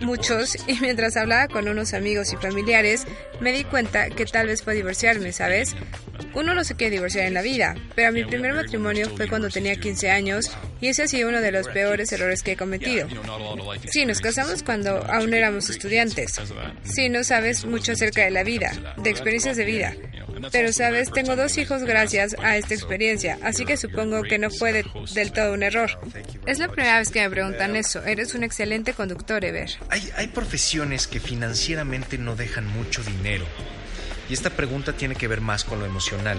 muchos 0.00 0.56
y 0.68 0.78
mientras 0.80 1.16
hablaba 1.16 1.48
con 1.48 1.68
unos 1.68 1.92
amigos 1.92 2.32
y 2.32 2.36
familiares 2.36 3.06
me 3.40 3.52
di 3.52 3.64
cuenta 3.64 4.10
que 4.10 4.26
tal 4.26 4.46
vez 4.46 4.62
fue 4.62 4.74
divorciarme, 4.74 5.32
¿sabes? 5.32 5.74
Uno 6.34 6.54
no 6.54 6.64
se 6.64 6.74
quiere 6.74 6.92
divorciar 6.92 7.26
en 7.26 7.34
la 7.34 7.42
vida, 7.42 7.74
pero 7.94 8.12
mi 8.12 8.24
primer 8.24 8.54
matrimonio 8.54 9.10
fue 9.16 9.28
cuando 9.28 9.48
tenía 9.48 9.76
15 9.76 10.10
años 10.10 10.50
y 10.80 10.88
ese 10.88 11.04
ha 11.04 11.08
sido 11.08 11.28
uno 11.28 11.40
de 11.40 11.52
los 11.52 11.68
peores 11.68 12.12
errores 12.12 12.42
que 12.42 12.52
he 12.52 12.56
cometido. 12.56 13.06
Sí, 13.90 14.04
nos 14.06 14.20
casamos 14.20 14.62
cuando 14.62 15.04
aún 15.06 15.34
éramos 15.34 15.70
estudiantes. 15.70 16.40
Sí, 16.82 17.08
no 17.08 17.24
sabes 17.24 17.64
mucho 17.64 17.92
acerca 17.92 18.24
de 18.24 18.30
la 18.30 18.42
vida, 18.42 18.72
de 19.02 19.10
experiencias 19.10 19.56
de 19.56 19.64
vida. 19.64 19.94
Pero 20.50 20.72
sabes, 20.72 21.10
tengo 21.10 21.36
dos 21.36 21.56
hijos 21.58 21.82
gracias 21.82 22.36
a 22.42 22.56
esta 22.56 22.74
experiencia, 22.74 23.38
así 23.42 23.64
que 23.64 23.76
supongo 23.76 24.22
que 24.22 24.38
no 24.38 24.50
fue 24.50 24.84
del 25.14 25.32
todo 25.32 25.54
un 25.54 25.62
error. 25.62 25.98
Es 26.46 26.58
la 26.58 26.68
primera 26.68 26.98
vez 26.98 27.10
que 27.10 27.20
me 27.20 27.30
preguntan 27.30 27.76
eso. 27.76 28.04
Eres 28.04 28.34
un 28.34 28.42
excelente 28.42 28.92
conductor, 28.92 29.44
Ever. 29.44 29.70
Hay, 29.90 30.10
hay 30.16 30.28
profesiones 30.28 31.06
que 31.06 31.20
financieramente 31.20 32.18
no 32.18 32.36
dejan 32.36 32.66
mucho 32.66 33.02
dinero. 33.02 33.46
Y 34.28 34.34
esta 34.34 34.50
pregunta 34.50 34.92
tiene 34.92 35.14
que 35.14 35.28
ver 35.28 35.40
más 35.40 35.64
con 35.64 35.78
lo 35.80 35.86
emocional. 35.86 36.38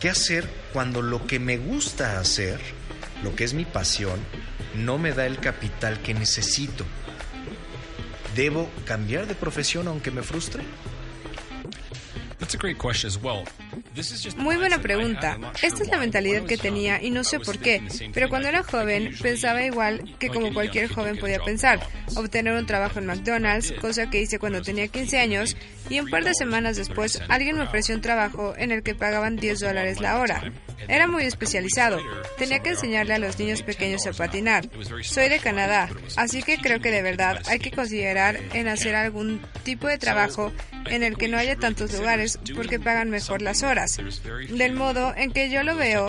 ¿Qué 0.00 0.08
hacer 0.08 0.48
cuando 0.72 1.02
lo 1.02 1.26
que 1.26 1.38
me 1.38 1.58
gusta 1.58 2.18
hacer, 2.18 2.60
lo 3.22 3.34
que 3.36 3.44
es 3.44 3.54
mi 3.54 3.64
pasión, 3.64 4.18
no 4.74 4.98
me 4.98 5.12
da 5.12 5.26
el 5.26 5.38
capital 5.38 6.00
que 6.00 6.14
necesito? 6.14 6.84
¿Debo 8.34 8.70
cambiar 8.84 9.26
de 9.26 9.34
profesión 9.34 9.88
aunque 9.88 10.10
me 10.10 10.22
frustre? 10.22 10.62
Muy 14.36 14.56
buena 14.56 14.80
pregunta. 14.80 15.38
Esta 15.62 15.82
es 15.82 15.88
la 15.88 15.98
mentalidad 15.98 16.44
que 16.44 16.56
tenía 16.56 17.02
y 17.02 17.10
no 17.10 17.22
sé 17.22 17.38
por 17.38 17.58
qué, 17.58 17.82
pero 18.12 18.28
cuando 18.28 18.48
era 18.48 18.62
joven 18.62 19.14
pensaba 19.20 19.62
igual 19.62 20.16
que 20.18 20.28
como 20.28 20.52
cualquier 20.54 20.88
joven 20.88 21.18
podía 21.18 21.40
pensar, 21.40 21.80
obtener 22.16 22.54
un 22.54 22.66
trabajo 22.66 22.98
en 22.98 23.06
McDonald's, 23.06 23.72
cosa 23.72 24.08
que 24.10 24.22
hice 24.22 24.38
cuando 24.38 24.62
tenía 24.62 24.88
15 24.88 25.18
años, 25.18 25.56
y 25.90 26.00
un 26.00 26.08
par 26.08 26.24
de 26.24 26.32
semanas 26.34 26.76
después 26.76 27.20
alguien 27.28 27.56
me 27.56 27.64
ofreció 27.64 27.94
un 27.94 28.00
trabajo 28.00 28.54
en 28.56 28.70
el 28.70 28.82
que 28.82 28.94
pagaban 28.94 29.36
10 29.36 29.60
dólares 29.60 30.00
la 30.00 30.18
hora. 30.18 30.52
Era 30.88 31.06
muy 31.06 31.24
especializado. 31.24 31.98
Tenía 32.38 32.60
que 32.60 32.70
enseñarle 32.70 33.14
a 33.14 33.18
los 33.18 33.38
niños 33.38 33.62
pequeños 33.62 34.06
a 34.06 34.12
patinar. 34.12 34.68
Soy 35.02 35.28
de 35.28 35.40
Canadá, 35.40 35.90
así 36.16 36.42
que 36.42 36.56
creo 36.58 36.80
que 36.80 36.90
de 36.90 37.02
verdad 37.02 37.42
hay 37.48 37.58
que 37.58 37.72
considerar 37.72 38.38
en 38.54 38.68
hacer 38.68 38.94
algún 38.94 39.42
tipo 39.64 39.88
de 39.88 39.98
trabajo 39.98 40.52
en 40.86 41.02
el 41.02 41.18
que 41.18 41.28
no 41.28 41.36
haya 41.36 41.56
tantos 41.56 41.92
lugares 41.92 42.38
porque 42.54 42.80
pagan 42.80 43.10
mejor 43.10 43.42
las 43.42 43.62
horas. 43.62 43.98
Del 44.48 44.74
modo 44.74 45.12
en 45.16 45.32
que 45.32 45.50
yo 45.50 45.62
lo 45.64 45.76
veo 45.76 46.08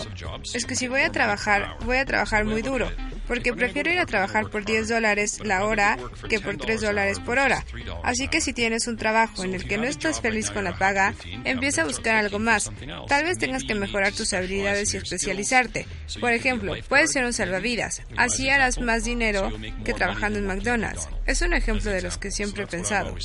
es 0.54 0.66
que 0.66 0.76
si 0.76 0.88
voy 0.88 1.02
a 1.02 1.12
trabajar, 1.12 1.76
voy 1.86 1.98
a 1.98 2.06
trabajar 2.06 2.46
muy 2.46 2.62
duro 2.62 2.90
porque 3.32 3.54
prefiero 3.54 3.90
ir 3.90 3.98
a 3.98 4.06
trabajar 4.06 4.50
por 4.50 4.66
10 4.66 4.90
dólares 4.90 5.40
la 5.42 5.64
hora 5.64 5.98
que 6.28 6.42
por 6.42 6.58
3 6.58 6.82
dólares 6.82 7.18
por 7.22 7.40
hora. 7.40 7.64
Así 8.04 8.28
que 8.28 8.42
si 8.42 8.52
tienes 8.52 8.88
un 8.88 8.98
trabajo 8.98 9.46
en 9.46 9.54
el 9.54 9.66
que 9.66 9.78
no 9.78 9.86
estás 9.86 10.20
feliz 10.20 10.52
con 10.52 10.66
la 10.66 10.78
paga, 10.78 11.14
empieza 11.46 11.84
a 11.84 11.86
buscar 11.86 12.16
algo 12.16 12.40
más. 12.40 12.70
Tal 13.08 13.24
vez 13.24 13.38
tengas 13.38 13.64
que 13.64 13.74
mejorar 13.74 14.12
tus 14.12 14.34
habilidades 14.34 14.94
y 14.94 14.98
especializarte. 14.98 15.88
Por 16.20 16.34
ejemplo, 16.34 16.76
puedes 16.90 17.14
ser 17.14 17.24
un 17.24 17.32
salvavidas. 17.32 18.02
Así 18.18 18.50
harás 18.50 18.82
más 18.82 19.06
dinero 19.06 19.50
que 19.86 19.94
trabajando 19.94 20.38
en 20.38 20.48
McDonald's. 20.48 21.08
Es 21.26 21.42
un 21.42 21.54
ejemplo 21.54 21.90
de 21.90 22.02
los 22.02 22.18
que 22.18 22.32
siempre 22.32 22.64
he 22.64 22.68
pensado. 22.68 23.16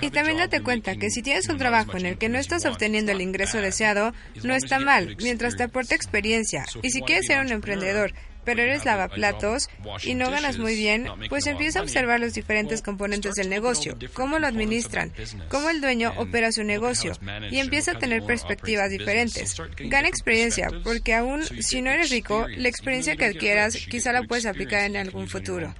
Y 0.00 0.10
también 0.10 0.38
date 0.38 0.62
cuenta 0.62 0.96
que 0.96 1.10
si 1.10 1.22
tienes 1.22 1.48
un 1.48 1.58
trabajo 1.58 1.96
en 1.96 2.06
el 2.06 2.18
que 2.18 2.28
no 2.28 2.38
estás 2.38 2.64
obteniendo 2.64 3.12
el 3.12 3.20
ingreso 3.20 3.58
deseado, 3.58 4.12
no 4.42 4.54
está 4.54 4.78
mal, 4.78 5.16
mientras 5.20 5.56
te 5.56 5.64
aporta 5.64 5.94
experiencia. 5.94 6.64
Y 6.82 6.90
si 6.90 7.02
quieres 7.02 7.26
ser 7.26 7.40
un 7.40 7.50
emprendedor, 7.50 8.12
pero 8.44 8.62
eres 8.62 8.84
lavaplatos 8.84 9.68
y 10.02 10.14
no 10.14 10.30
ganas 10.30 10.58
muy 10.58 10.74
bien, 10.74 11.08
pues 11.28 11.46
empieza 11.46 11.80
a 11.80 11.82
observar 11.82 12.20
los 12.20 12.34
diferentes 12.34 12.82
componentes 12.82 13.34
del 13.34 13.48
negocio, 13.48 13.96
cómo 14.14 14.38
lo 14.38 14.46
administran, 14.46 15.12
cómo 15.48 15.70
el 15.70 15.80
dueño 15.80 16.12
opera 16.16 16.52
su 16.52 16.64
negocio 16.64 17.12
y 17.50 17.58
empieza 17.58 17.92
a 17.92 17.98
tener 17.98 18.24
perspectivas 18.24 18.90
diferentes. 18.90 19.56
Gana 19.78 20.08
experiencia, 20.08 20.70
porque 20.82 21.14
aún 21.14 21.42
si 21.42 21.82
no 21.82 21.90
eres 21.90 22.10
rico, 22.10 22.46
la 22.48 22.68
experiencia 22.68 23.16
que 23.16 23.26
adquieras 23.26 23.76
quizá 23.76 24.12
la 24.12 24.22
puedes 24.24 24.46
aplicar 24.46 24.82
en 24.82 24.96
algún 24.96 25.28
futuro. 25.28 25.74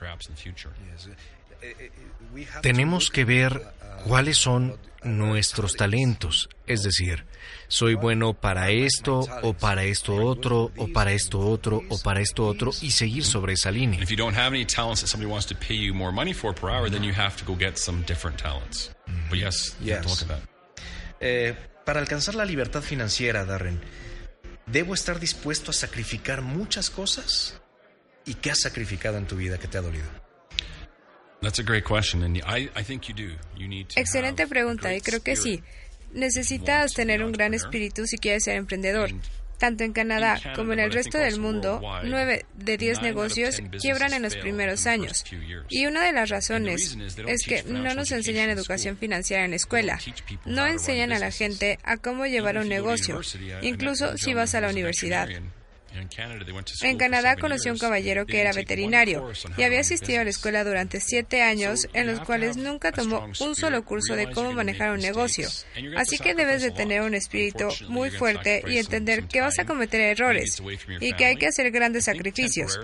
Tenemos 2.62 3.11
que 3.11 3.25
ver 3.25 3.62
cuáles 4.05 4.38
son 4.38 4.77
nuestros 5.03 5.75
talentos, 5.75 6.49
es 6.66 6.83
decir, 6.83 7.25
soy 7.68 7.95
bueno 7.95 8.35
para 8.35 8.71
esto 8.71 9.21
o 9.42 9.55
para 9.55 9.85
esto 9.85 10.14
otro 10.14 10.71
o 10.77 10.88
para 10.88 11.12
esto 11.12 11.40
otro 11.40 11.83
o 11.88 11.99
para 11.99 12.21
esto 12.21 12.47
otro 12.47 12.71
y 12.81 12.92
seguir 12.92 13.25
sobre 13.25 13.55
esa 13.55 13.71
línea. 13.71 14.01
para 21.85 22.01
alcanzar 22.01 22.35
la 22.35 22.45
libertad 22.45 22.83
financiera, 22.83 23.45
Darren, 23.45 23.81
¿debo 24.66 24.95
estar 24.95 25.18
dispuesto 25.18 25.71
a 25.71 25.75
sacrificar 25.75 26.42
muchas 26.42 26.90
cosas? 26.90 27.61
¿Y 28.25 28.35
qué 28.35 28.53
has 28.53 28.61
sacrificado 28.61 29.18
en 29.18 29.27
tu 29.27 29.37
vida 29.37 29.59
que 29.59 29.66
te 29.66 29.79
ha 29.79 29.83
dolido? 29.83 30.22
Excelente 33.96 34.46
pregunta 34.46 34.94
y 34.94 35.00
creo 35.00 35.22
que 35.22 35.37
sí. 35.37 35.62
Necesitas 36.12 36.92
tener 36.92 37.24
un 37.24 37.33
gran 37.33 37.55
espíritu 37.55 38.07
si 38.07 38.18
quieres 38.18 38.44
ser 38.44 38.57
emprendedor. 38.57 39.11
Tanto 39.59 39.85
en 39.85 39.92
Canadá 39.92 40.40
como 40.57 40.72
en 40.72 40.81
el 40.81 40.92
resto 40.92 41.18
del 41.18 41.38
mundo, 41.38 41.81
nueve 42.02 42.46
de 42.55 42.76
diez 42.76 43.00
negocios 43.00 43.62
quiebran 43.81 44.12
en 44.12 44.22
los 44.22 44.35
primeros 44.37 44.87
años. 44.88 45.24
Y 45.68 45.87
una 45.87 46.05
de 46.05 46.12
las 46.12 46.31
razones 46.31 46.96
es 47.28 47.46
que 47.46 47.62
no 47.64 47.94
nos 47.94 48.11
enseñan 48.11 48.50
educación 48.50 48.96
financiera 48.96 49.44
en 49.44 49.50
la 49.50 49.57
escuela. 49.57 50.00
No 50.46 50.66
enseñan 50.66 51.12
a 51.12 51.20
la 51.20 51.31
gente 51.31 51.78
a 51.85 51.96
cómo 51.96 52.26
llevar 52.26 52.59
un 52.59 52.68
negocio, 52.68 53.20
incluso 53.62 54.18
si 54.18 54.35
vas 54.35 54.55
a 54.55 54.61
la 54.61 54.68
universidad. 54.70 55.28
En 56.83 56.96
Canadá 56.96 57.37
conocí 57.37 57.68
a 57.68 57.72
un 57.72 57.78
caballero 57.78 58.26
que 58.26 58.40
era 58.40 58.52
veterinario 58.52 59.31
y 59.57 59.62
había 59.62 59.81
asistido 59.81 60.20
a 60.20 60.24
la 60.24 60.31
escuela 60.31 60.64
durante 60.64 61.00
siete 61.00 61.42
años, 61.42 61.88
en 61.92 62.07
los 62.07 62.20
cuales 62.20 62.57
nunca 62.57 62.92
tomó 62.92 63.28
un 63.40 63.55
solo 63.55 63.85
curso 63.85 64.16
de 64.16 64.31
cómo 64.31 64.52
manejar 64.52 64.92
un 64.92 65.00
negocio. 65.00 65.48
Así 65.96 66.18
que 66.18 66.35
debes 66.35 66.62
de 66.62 66.70
tener 66.70 67.02
un 67.02 67.14
espíritu 67.14 67.68
muy 67.88 68.11
fuerte 68.11 68.62
y 68.66 68.78
entender 68.78 69.24
que 69.24 69.40
vas 69.40 69.59
a 69.59 69.64
cometer 69.64 70.00
errores 70.00 70.62
y 71.00 71.12
que 71.12 71.26
hay 71.26 71.37
que 71.37 71.46
hacer 71.46 71.70
grandes 71.70 72.05
sacrificios. 72.05 72.78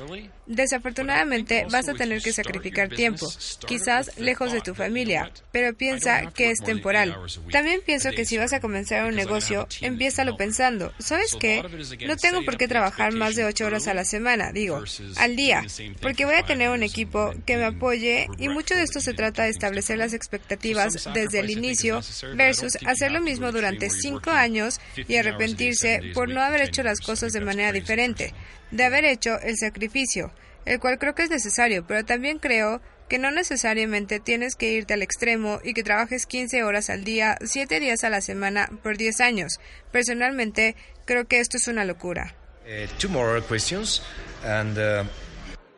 Desafortunadamente 0.47 1.67
vas 1.71 1.89
a 1.89 1.95
tener 1.95 2.21
que 2.23 2.33
sacrificar 2.33 2.89
tiempo, 2.89 3.27
quizás 3.67 4.19
lejos 4.19 4.53
de 4.53 4.61
tu 4.61 4.75
familia, 4.75 5.31
pero 5.53 5.75
piensa 5.75 6.31
que 6.33 6.51
es 6.51 6.61
temporal. 6.61 7.17
También 7.51 7.81
pienso 7.85 8.11
que 8.11 8.25
si 8.25 8.39
vas 8.39 8.53
a 8.53 8.61
comenzar 8.61 9.05
un 9.05 9.15
negocio, 9.15 9.67
empiézalo 9.81 10.37
pensando, 10.37 10.93
¿sabes 10.99 11.37
qué? 11.39 11.63
No 12.07 12.17
tengo 12.17 12.45
por 12.45 12.57
qué 12.57 12.69
trabajar 12.69 12.98
más 13.17 13.37
de 13.37 13.45
ocho 13.45 13.67
horas 13.67 13.87
a 13.89 13.95
la 13.95 14.05
semana, 14.05 14.53
digo, 14.53 14.83
al 15.17 15.37
día, 15.37 15.65
porque 16.01 16.25
voy 16.25 16.35
a 16.35 16.45
tener 16.45 16.71
un 16.71 16.83
equipo 16.83 17.33
que 17.47 17.57
me 17.57 17.65
apoye 17.65 18.29
y 18.39 18.49
mucho 18.49 18.75
de 18.75 18.83
esto 18.83 19.01
se 19.01 19.15
trata 19.15 19.45
de 19.45 19.51
establecer 19.51 19.99
las 19.99 20.13
expectativas 20.13 21.09
desde 21.15 21.41
el 21.41 21.51
inicio 21.51 22.01
versus 22.35 22.79
hacer 22.87 23.13
lo 23.13 23.21
mismo 23.21 23.53
durante 23.53 23.91
cinco 23.91 24.31
años 24.31 24.81
y 24.97 25.17
arrepentirse 25.17 26.01
por 26.15 26.29
no 26.29 26.43
haber 26.43 26.63
hecho 26.63 26.83
las 26.83 27.01
cosas 27.01 27.33
de 27.33 27.41
manera 27.41 27.73
diferente, 27.73 28.35
de 28.71 28.85
haber 28.85 29.05
hecho 29.05 29.39
el 29.41 29.57
sacrificio, 29.57 30.33
el 30.65 30.81
cual 30.81 30.99
creo 30.99 31.15
que 31.15 31.23
es 31.23 31.31
necesario, 31.31 31.87
pero 31.87 32.05
también 32.05 32.39
creo 32.39 32.81
que 33.09 33.19
no 33.19 33.31
necesariamente 33.31 34.21
tienes 34.21 34.55
que 34.55 34.73
irte 34.73 34.95
al 34.95 35.03
extremo 35.03 35.61
y 35.65 35.73
que 35.73 35.83
trabajes 35.83 36.27
15 36.27 36.63
horas 36.63 36.91
al 36.91 37.05
día, 37.05 37.39
7 37.43 37.81
días 37.81 38.05
a 38.05 38.11
la 38.11 38.21
semana 38.21 38.69
por 38.83 38.97
10 38.97 39.21
años. 39.21 39.59
Personalmente, 39.91 40.77
creo 41.07 41.27
que 41.27 41.41
esto 41.41 41.57
es 41.57 41.69
una 41.69 41.85
locura. 41.85 42.35
Eh, 42.71 42.87
two 42.99 43.09
more 43.09 43.41
questions. 43.41 44.03
And 44.45 44.77
uh, 44.77 45.09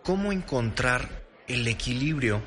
cómo 0.02 0.32
encontrar 0.32 1.08
el 1.46 1.68
equilibrio 1.68 2.42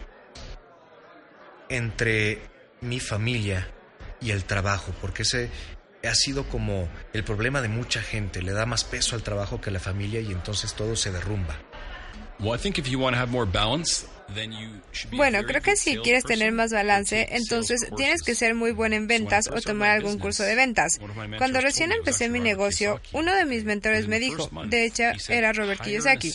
entre 1.70 2.42
mi 2.82 3.00
familia 3.00 3.70
y 4.20 4.32
el 4.32 4.44
trabajo, 4.44 4.94
porque 5.00 5.22
ese 5.22 5.50
ha 6.04 6.14
sido 6.14 6.50
como 6.50 6.90
el 7.14 7.24
problema 7.24 7.62
de 7.62 7.70
mucha 7.70 8.02
gente, 8.02 8.42
le 8.42 8.52
da 8.52 8.66
más 8.66 8.84
peso 8.84 9.16
al 9.16 9.24
trabajo 9.24 9.62
que 9.62 9.70
a 9.70 9.74
la 9.74 9.80
familia 9.80 10.20
y 10.20 10.34
entonces 10.34 10.74
todo 10.74 10.98
se 10.98 11.14
derrumba. 11.14 11.58
Bueno, 15.12 15.44
creo 15.44 15.62
que 15.62 15.76
si 15.76 15.98
quieres 15.98 16.24
tener 16.24 16.52
más 16.52 16.72
balance, 16.72 17.28
entonces 17.32 17.88
tienes 17.96 18.22
que 18.24 18.36
ser 18.36 18.56
muy 18.56 18.72
bueno 18.72 18.96
en 18.96 19.08
ventas 19.08 19.48
o 19.48 19.62
tomar 19.62 19.92
algún 19.92 20.18
curso 20.18 20.44
de 20.44 20.56
ventas. 20.56 21.00
Cuando 21.38 21.62
recién 21.62 21.92
empecé 21.92 22.30
mi 22.30 22.40
negocio, 22.40 23.00
uno 23.12 23.34
de 23.34 23.46
mis 23.46 23.64
mentores 23.64 24.08
me 24.08 24.20
dijo, 24.20 24.50
de 24.66 24.86
hecho 24.86 25.04
era 25.30 25.54
Robert 25.54 25.82
Kiyosaki, 25.82 26.34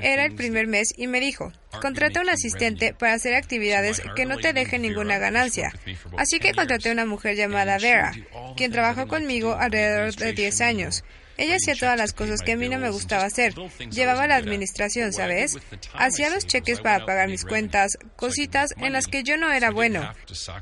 era 0.00 0.24
el 0.24 0.34
primer 0.34 0.66
mes 0.66 0.92
y 0.96 1.06
me 1.06 1.20
dijo, 1.20 1.52
contrata 1.80 2.20
un 2.20 2.30
asistente 2.30 2.94
para 2.94 3.14
hacer 3.14 3.34
actividades 3.34 4.02
que 4.14 4.26
no 4.26 4.38
te 4.38 4.52
dejen 4.52 4.82
ninguna 4.82 5.18
ganancia. 5.18 5.72
Así 6.16 6.38
que 6.38 6.54
contraté 6.54 6.88
a 6.88 6.92
una 6.92 7.06
mujer 7.06 7.36
llamada 7.36 7.78
Vera, 7.78 8.12
quien 8.56 8.72
trabajó 8.72 9.06
conmigo 9.06 9.54
alrededor 9.54 10.14
de 10.16 10.32
10 10.32 10.60
años. 10.60 11.04
Ella 11.38 11.56
hacía 11.56 11.74
todas 11.74 11.98
las 11.98 12.12
cosas 12.12 12.40
que 12.40 12.52
a 12.52 12.56
mí 12.56 12.68
no 12.68 12.78
me 12.78 12.90
gustaba 12.90 13.24
hacer. 13.24 13.54
Llevaba 13.90 14.26
la 14.26 14.36
administración, 14.36 15.12
¿sabes? 15.12 15.56
Hacía 15.94 16.30
los 16.30 16.46
cheques 16.46 16.80
para 16.80 17.04
pagar 17.04 17.28
mis 17.28 17.44
cuentas, 17.44 17.98
cositas 18.16 18.74
en 18.78 18.92
las 18.92 19.06
que 19.06 19.22
yo 19.22 19.36
no 19.36 19.52
era 19.52 19.70
bueno. 19.70 20.12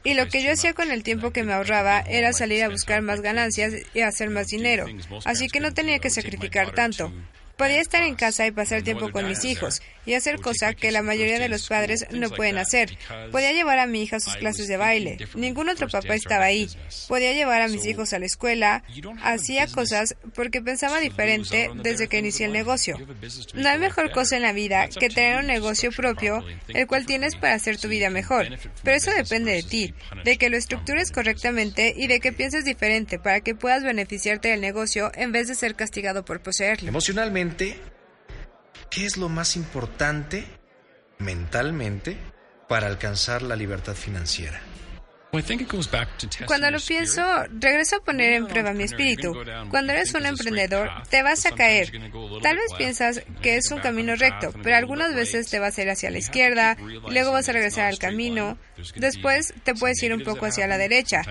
Y 0.02 0.14
lo 0.14 0.26
que 0.28 0.42
yo 0.42 0.52
hacía 0.52 0.74
con 0.74 0.90
el 0.90 1.02
tiempo 1.02 1.30
que 1.30 1.44
me 1.44 1.52
ahorraba 1.52 2.00
era 2.00 2.32
salir 2.32 2.64
a 2.64 2.68
buscar 2.68 3.02
más 3.02 3.20
ganancias 3.20 3.74
y 3.94 4.00
hacer 4.00 4.30
más 4.30 4.48
dinero. 4.48 4.86
Así 5.24 5.48
que 5.48 5.60
no 5.60 5.72
tenía 5.72 5.98
que 5.98 6.10
sacrificar 6.10 6.72
tanto. 6.72 7.12
Podía 7.56 7.80
estar 7.80 8.02
en 8.02 8.16
casa 8.16 8.46
y 8.46 8.50
pasar 8.50 8.82
tiempo 8.82 9.12
con 9.12 9.28
mis 9.28 9.44
hijos 9.44 9.80
y 10.06 10.14
hacer 10.14 10.40
cosas 10.40 10.74
que 10.74 10.90
la 10.90 11.02
mayoría 11.02 11.38
de 11.38 11.48
los 11.48 11.68
padres 11.68 12.06
no 12.10 12.28
pueden 12.30 12.58
hacer. 12.58 12.98
Podía 13.30 13.52
llevar 13.52 13.78
a 13.78 13.86
mi 13.86 14.02
hija 14.02 14.16
a 14.16 14.20
sus 14.20 14.34
clases 14.36 14.66
de 14.66 14.76
baile. 14.76 15.18
Ningún 15.34 15.68
otro 15.68 15.88
papá 15.88 16.14
estaba 16.14 16.46
ahí. 16.46 16.68
Podía 17.08 17.32
llevar 17.32 17.62
a 17.62 17.68
mis 17.68 17.86
hijos 17.86 18.12
a 18.12 18.18
la 18.18 18.26
escuela. 18.26 18.82
Hacía 19.22 19.68
cosas 19.68 20.16
porque 20.34 20.60
pensaba 20.62 20.98
diferente 20.98 21.70
desde 21.76 22.08
que 22.08 22.18
inicié 22.18 22.46
el 22.46 22.52
negocio. 22.52 22.98
No 23.54 23.68
hay 23.68 23.78
mejor 23.78 24.10
cosa 24.10 24.36
en 24.36 24.42
la 24.42 24.52
vida 24.52 24.88
que 24.88 25.08
tener 25.08 25.38
un 25.38 25.46
negocio 25.46 25.92
propio, 25.92 26.44
el 26.68 26.86
cual 26.88 27.06
tienes 27.06 27.36
para 27.36 27.54
hacer 27.54 27.78
tu 27.78 27.88
vida 27.88 28.10
mejor. 28.10 28.48
Pero 28.82 28.96
eso 28.96 29.12
depende 29.12 29.52
de 29.52 29.62
ti, 29.62 29.94
de 30.24 30.36
que 30.38 30.50
lo 30.50 30.56
estructures 30.56 31.12
correctamente 31.12 31.94
y 31.96 32.08
de 32.08 32.18
que 32.18 32.32
pienses 32.32 32.64
diferente 32.64 33.20
para 33.20 33.40
que 33.40 33.54
puedas 33.54 33.84
beneficiarte 33.84 34.48
del 34.48 34.60
negocio 34.60 35.12
en 35.14 35.30
vez 35.30 35.46
de 35.46 35.54
ser 35.54 35.76
castigado 35.76 36.24
por 36.24 36.40
poseerlo. 36.40 36.88
Emocionalmente 36.88 37.43
¿qué 38.90 39.04
es 39.04 39.16
lo 39.18 39.28
más 39.28 39.56
importante 39.56 40.46
mentalmente 41.18 42.16
para 42.68 42.86
alcanzar 42.86 43.42
la 43.42 43.54
libertad 43.54 43.94
financiera? 43.94 44.60
Cuando 46.46 46.70
lo 46.70 46.78
pienso, 46.80 47.22
regreso 47.58 47.96
a 47.96 48.00
poner 48.00 48.34
en 48.34 48.46
prueba 48.46 48.72
mi 48.72 48.84
espíritu. 48.84 49.34
Cuando 49.70 49.92
eres 49.92 50.14
un 50.14 50.26
emprendedor, 50.26 50.90
te 51.08 51.22
vas 51.22 51.46
a 51.46 51.52
caer. 51.52 51.90
Tal 52.42 52.56
vez 52.56 52.72
piensas 52.76 53.22
que 53.42 53.56
es 53.56 53.70
un 53.70 53.80
camino 53.80 54.14
recto, 54.16 54.52
pero 54.62 54.76
algunas 54.76 55.14
veces 55.14 55.48
te 55.48 55.58
vas 55.58 55.78
a 55.78 55.82
ir 55.82 55.90
hacia 55.90 56.10
la 56.10 56.18
izquierda, 56.18 56.76
luego 57.08 57.32
vas 57.32 57.48
a 57.48 57.52
regresar 57.52 57.86
al 57.86 57.98
camino, 57.98 58.58
después 58.96 59.54
te 59.64 59.74
puedes 59.74 60.02
ir 60.02 60.14
un 60.14 60.22
poco 60.22 60.46
hacia 60.46 60.66
la 60.66 60.78
derecha, 60.78 61.22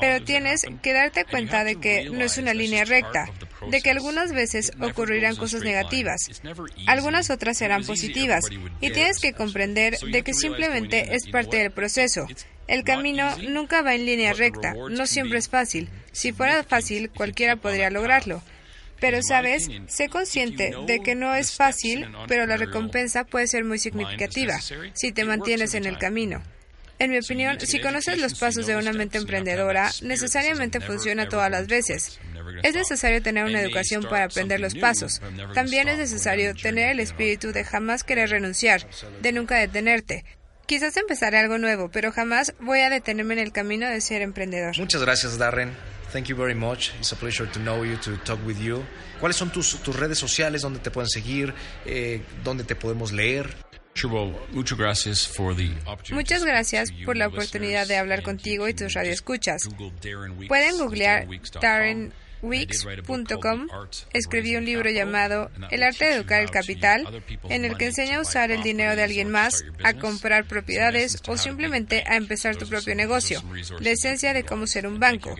pero 0.00 0.24
tienes 0.24 0.66
que 0.82 0.92
darte 0.92 1.24
cuenta 1.24 1.64
de 1.64 1.76
que 1.76 2.10
no 2.10 2.24
es 2.24 2.38
una 2.38 2.54
línea 2.54 2.84
recta, 2.84 3.26
de 3.68 3.80
que 3.80 3.90
algunas 3.90 4.32
veces 4.32 4.72
ocurrirán 4.80 5.36
cosas 5.36 5.62
negativas, 5.62 6.42
algunas 6.86 7.30
otras 7.30 7.58
serán 7.58 7.84
positivas, 7.84 8.44
y 8.80 8.90
tienes 8.90 9.18
que 9.18 9.32
comprender 9.32 9.98
de 9.98 10.22
que 10.22 10.34
simplemente 10.34 11.14
es 11.14 11.28
parte 11.28 11.58
del 11.58 11.70
proceso. 11.70 12.26
El 12.72 12.84
camino 12.84 13.36
nunca 13.50 13.82
va 13.82 13.94
en 13.94 14.06
línea 14.06 14.32
recta, 14.32 14.72
no 14.72 15.06
siempre 15.06 15.38
es 15.38 15.50
fácil. 15.50 15.90
Si 16.10 16.32
fuera 16.32 16.64
fácil, 16.64 17.10
cualquiera 17.10 17.56
podría 17.56 17.90
lograrlo. 17.90 18.42
Pero, 18.98 19.20
sabes, 19.22 19.68
sé 19.88 20.08
consciente 20.08 20.72
de 20.86 21.00
que 21.00 21.14
no 21.14 21.34
es 21.34 21.52
fácil, 21.54 22.08
pero 22.28 22.46
la 22.46 22.56
recompensa 22.56 23.24
puede 23.24 23.46
ser 23.46 23.66
muy 23.66 23.78
significativa 23.78 24.58
si 24.94 25.12
te 25.12 25.26
mantienes 25.26 25.74
en 25.74 25.84
el 25.84 25.98
camino. 25.98 26.42
En 26.98 27.10
mi 27.10 27.18
opinión, 27.18 27.60
si 27.60 27.78
conoces 27.78 28.16
los 28.18 28.38
pasos 28.38 28.66
de 28.66 28.76
una 28.76 28.94
mente 28.94 29.18
emprendedora, 29.18 29.90
necesariamente 30.00 30.80
funciona 30.80 31.28
todas 31.28 31.50
las 31.50 31.66
veces. 31.66 32.20
Es 32.62 32.74
necesario 32.74 33.20
tener 33.20 33.44
una 33.44 33.60
educación 33.60 34.04
para 34.04 34.24
aprender 34.24 34.60
los 34.60 34.76
pasos. 34.76 35.20
También 35.52 35.88
es 35.88 35.98
necesario 35.98 36.54
tener 36.54 36.92
el 36.92 37.00
espíritu 37.00 37.52
de 37.52 37.64
jamás 37.64 38.02
querer 38.02 38.30
renunciar, 38.30 38.86
de 39.20 39.32
nunca 39.32 39.56
detenerte, 39.56 40.24
Quizás 40.72 40.96
empezaré 40.96 41.36
algo 41.36 41.58
nuevo, 41.58 41.90
pero 41.90 42.12
jamás 42.12 42.54
voy 42.58 42.80
a 42.80 42.88
detenerme 42.88 43.34
en 43.34 43.40
el 43.40 43.52
camino 43.52 43.86
de 43.86 44.00
ser 44.00 44.22
emprendedor. 44.22 44.74
Muchas 44.78 45.02
gracias, 45.02 45.36
Darren. 45.36 45.70
Thank 46.14 46.28
you 46.28 46.34
very 46.34 46.54
much. 46.54 46.94
It's 46.98 47.12
a 47.12 47.16
pleasure 47.16 47.46
to 47.46 47.58
know 47.58 47.84
you, 47.84 47.98
to 47.98 48.16
talk 48.24 48.38
with 48.46 48.56
you. 48.56 48.82
¿Cuáles 49.20 49.36
son 49.36 49.52
tus, 49.52 49.82
tus 49.82 49.94
redes 49.94 50.16
sociales 50.16 50.62
donde 50.62 50.78
te 50.78 50.90
pueden 50.90 51.10
seguir? 51.10 51.52
Eh, 51.84 52.22
¿Dónde 52.42 52.64
te 52.64 52.74
podemos 52.74 53.12
leer? 53.12 53.54
Muchas 56.10 56.44
gracias 56.46 56.90
por 57.04 57.18
la 57.18 57.26
oportunidad 57.26 57.86
de 57.86 57.98
hablar 57.98 58.22
contigo 58.22 58.66
y 58.66 58.72
tus 58.72 58.94
radioescuchas. 58.94 59.68
Pueden 60.48 60.78
googlear 60.78 61.28
Darren 61.60 62.14
Wix.com 62.42 63.68
escribí 64.12 64.56
un 64.56 64.64
libro 64.64 64.90
llamado 64.90 65.50
El 65.70 65.82
arte 65.82 66.06
de 66.06 66.14
educar 66.14 66.42
el 66.42 66.50
capital, 66.50 67.22
en 67.48 67.64
el 67.64 67.76
que 67.76 67.86
enseña 67.86 68.18
a 68.18 68.20
usar 68.20 68.50
el 68.50 68.62
dinero 68.62 68.96
de 68.96 69.02
alguien 69.02 69.30
más, 69.30 69.64
a 69.84 69.94
comprar 69.94 70.46
propiedades 70.46 71.22
o 71.28 71.36
simplemente 71.36 72.04
a 72.06 72.16
empezar 72.16 72.56
tu 72.56 72.68
propio 72.68 72.94
negocio, 72.94 73.42
la 73.80 73.90
esencia 73.90 74.34
de 74.34 74.44
cómo 74.44 74.66
ser 74.66 74.86
un 74.86 74.98
banco. 74.98 75.34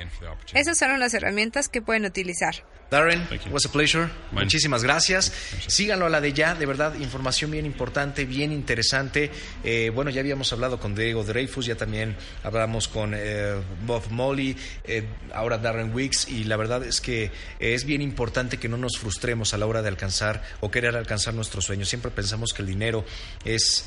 Esas 0.55 0.79
son 0.79 0.93
unas 0.93 1.13
herramientas 1.15 1.69
que 1.69 1.83
pueden 1.83 2.05
utilizar. 2.05 2.65
Darren, 2.93 3.27
was 3.51 3.65
a 3.65 3.71
pleasure. 3.71 4.11
Muchísimas 4.33 4.83
gracias. 4.83 5.33
Síganlo 5.67 6.05
a 6.05 6.11
la 6.11 6.21
de 6.21 6.35
ya, 6.35 6.55
de 6.55 6.67
verdad, 6.67 6.95
información 6.97 7.51
bien 7.51 7.65
importante, 7.65 8.27
bien 8.27 8.53
interesante. 8.53 9.31
Eh, 9.65 9.91
bueno, 9.95 10.11
ya 10.11 10.21
habíamos 10.21 10.53
hablado 10.53 10.79
con 10.79 10.95
Diego 10.95 11.25
Dreyfus, 11.25 11.65
ya 11.65 11.75
también 11.75 12.15
hablamos 12.43 12.89
con 12.89 13.15
eh, 13.17 13.55
Bob 13.87 14.03
Molly, 14.11 14.55
eh, 14.85 15.05
ahora 15.33 15.57
Darren 15.57 15.95
Wicks, 15.95 16.29
y 16.29 16.45
la 16.45 16.59
verdad 16.59 16.85
es 16.85 17.01
que 17.01 17.31
es 17.59 17.87
bien 17.87 18.03
importante 18.03 18.59
que 18.59 18.69
no 18.69 18.77
nos 18.77 18.99
frustremos 18.99 19.55
a 19.55 19.57
la 19.57 19.65
hora 19.65 19.81
de 19.81 19.89
alcanzar 19.89 20.43
o 20.61 20.71
querer 20.71 20.95
alcanzar 20.95 21.33
nuestros 21.33 21.65
sueños. 21.65 21.89
Siempre 21.89 22.11
pensamos 22.11 22.53
que 22.53 22.61
el 22.61 22.69
dinero 22.69 23.07
es 23.47 23.87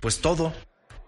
pues 0.00 0.20
todo 0.20 0.52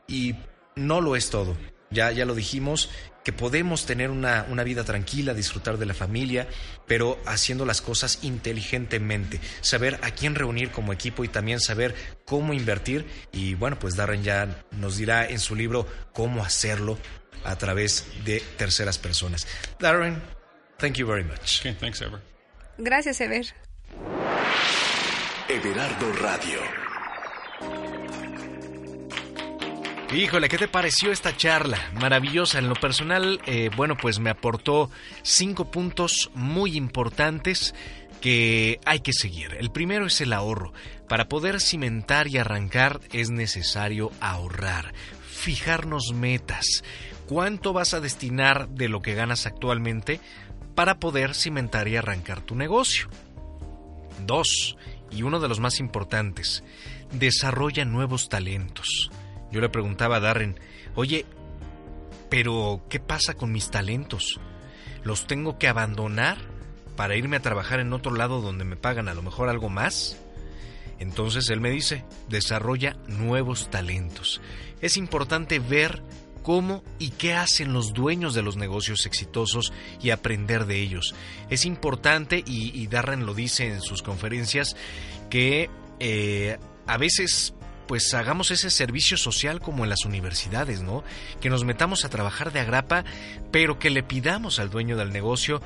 y 0.09 0.35
no 0.75 1.03
lo 1.03 1.17
es 1.17 1.29
todo. 1.29 1.55
Ya, 1.91 2.11
ya 2.13 2.25
lo 2.25 2.35
dijimos, 2.35 2.91
que 3.27 3.33
podemos 3.33 3.87
tener 3.87 4.13
una, 4.13 4.47
una, 4.51 4.63
vida 4.63 4.85
tranquila, 4.85 5.35
disfrutar 5.35 5.79
de 5.79 5.87
la 5.87 5.95
familia, 5.95 6.47
pero 6.87 7.19
haciendo 7.27 7.67
las 7.67 7.83
cosas 7.83 8.21
inteligentemente, 8.23 9.41
saber 9.63 9.99
a 10.03 10.13
quién 10.13 10.37
reunir 10.37 10.71
como 10.71 10.93
equipo 10.93 11.25
y 11.25 11.29
también 11.29 11.59
saber 11.59 11.97
cómo 12.25 12.55
invertir. 12.55 13.05
Y 13.33 13.55
bueno, 13.55 13.81
pues 13.81 13.97
Darren 13.97 14.23
ya 14.23 14.63
nos 14.71 14.97
dirá 14.97 15.27
en 15.29 15.41
su 15.41 15.57
libro 15.57 15.89
cómo 16.13 16.45
hacerlo 16.45 16.99
a 17.43 17.59
través 17.59 18.07
de 18.25 18.41
terceras 18.59 18.97
personas. 18.97 19.49
Darren, 19.81 20.23
thank 20.79 20.95
you 20.95 21.05
very 21.05 21.25
much. 21.25 21.63
thanks, 21.81 22.01
Ever. 22.03 22.21
Gracias, 22.79 23.21
Ever. 23.21 23.45
Everardo 25.49 26.13
Radio. 26.23 26.86
Híjole, 30.17 30.49
¿qué 30.49 30.57
te 30.57 30.67
pareció 30.67 31.13
esta 31.13 31.37
charla? 31.37 31.79
Maravillosa. 32.01 32.59
En 32.59 32.71
lo 32.71 32.75
personal, 32.75 33.39
eh, 33.45 33.69
bueno, 33.77 33.99
pues 33.99 34.19
me 34.19 34.31
aportó 34.31 34.91
cinco 35.21 35.71
puntos 35.71 36.31
muy 36.35 36.75
importantes 36.75 37.75
que 38.23 38.81
hay 38.87 39.01
que 39.01 39.13
seguir. 39.13 39.55
El 39.61 39.71
primero 39.71 40.07
es 40.07 40.19
el 40.23 40.33
ahorro. 40.33 40.73
Para 41.07 41.29
poder 41.29 41.61
cimentar 41.61 42.29
y 42.29 42.39
arrancar 42.39 42.99
es 43.13 43.29
necesario 43.29 44.11
ahorrar, 44.23 44.95
fijarnos 45.29 46.15
metas. 46.15 46.83
¿Cuánto 47.27 47.75
vas 47.75 47.93
a 47.93 48.01
destinar 48.01 48.71
de 48.71 48.89
lo 48.89 49.03
que 49.03 49.13
ganas 49.13 49.45
actualmente 49.45 50.19
para 50.75 50.99
poder 50.99 51.35
cimentar 51.35 51.89
y 51.89 51.97
arrancar 51.97 52.41
tu 52.41 52.55
negocio? 52.55 53.11
Dos, 54.25 54.79
y 55.11 55.25
uno 55.25 55.41
de 55.41 55.49
los 55.49 55.61
más 55.61 55.79
importantes, 55.79 56.65
desarrolla 57.13 57.85
nuevos 57.85 58.31
talentos. 58.31 59.11
Yo 59.51 59.61
le 59.61 59.69
preguntaba 59.69 60.17
a 60.17 60.21
Darren, 60.21 60.59
oye, 60.95 61.25
pero 62.29 62.83
¿qué 62.89 63.01
pasa 63.01 63.35
con 63.35 63.53
mis 63.53 63.71
talentos? 63.71 64.41
¿Los 65.05 65.27
tengo 65.27 65.59
que 65.59 65.69
abandonar 65.69 66.39
para 66.97 67.17
irme 67.17 67.37
a 67.37 67.43
trabajar 67.43 67.81
en 67.81 67.93
otro 67.93 68.15
lado 68.15 68.41
donde 68.41 68.65
me 68.65 68.77
pagan 68.77 69.09
a 69.09 69.15
lo 69.15 69.23
mejor 69.23 69.49
algo 69.49 69.69
más? 69.69 70.17
Entonces 70.99 71.49
él 71.51 71.61
me 71.61 71.71
dice, 71.71 72.05
desarrolla 72.29 72.97
nuevos 73.07 73.71
talentos. 73.71 74.41
Es 74.81 74.97
importante 74.97 75.59
ver 75.59 76.03
cómo 76.43 76.83
y 76.99 77.11
qué 77.11 77.35
hacen 77.35 77.73
los 77.73 77.93
dueños 77.93 78.33
de 78.35 78.43
los 78.43 78.57
negocios 78.57 79.05
exitosos 79.05 79.73
y 80.01 80.11
aprender 80.11 80.67
de 80.67 80.81
ellos. 80.81 81.15
Es 81.51 81.65
importante, 81.65 82.43
y, 82.47 82.87
Darren 82.87 83.27
lo 83.27 83.35
dice 83.35 83.67
en 83.67 83.81
sus 83.81 84.03
conferencias, 84.03 84.77
que 85.29 85.69
eh, 85.99 86.57
a 86.87 86.97
veces 86.99 87.53
pues 87.87 88.13
hagamos 88.15 88.51
ese 88.51 88.71
servicio 88.71 89.17
social 89.17 89.61
como 89.61 89.85
en 89.85 89.91
las 89.91 90.05
universidades, 90.05 90.83
¿no? 90.83 91.05
Que 91.41 91.51
nos 91.51 91.65
metamos 91.65 92.05
a 92.05 92.09
trabajar 92.09 92.53
de 92.53 92.61
agrapa, 92.61 93.05
pero 93.51 93.79
que 93.79 93.91
le 93.91 94.03
pidamos 94.03 94.59
al 94.59 94.71
dueño 94.71 94.97
del 94.97 95.13
negocio 95.13 95.61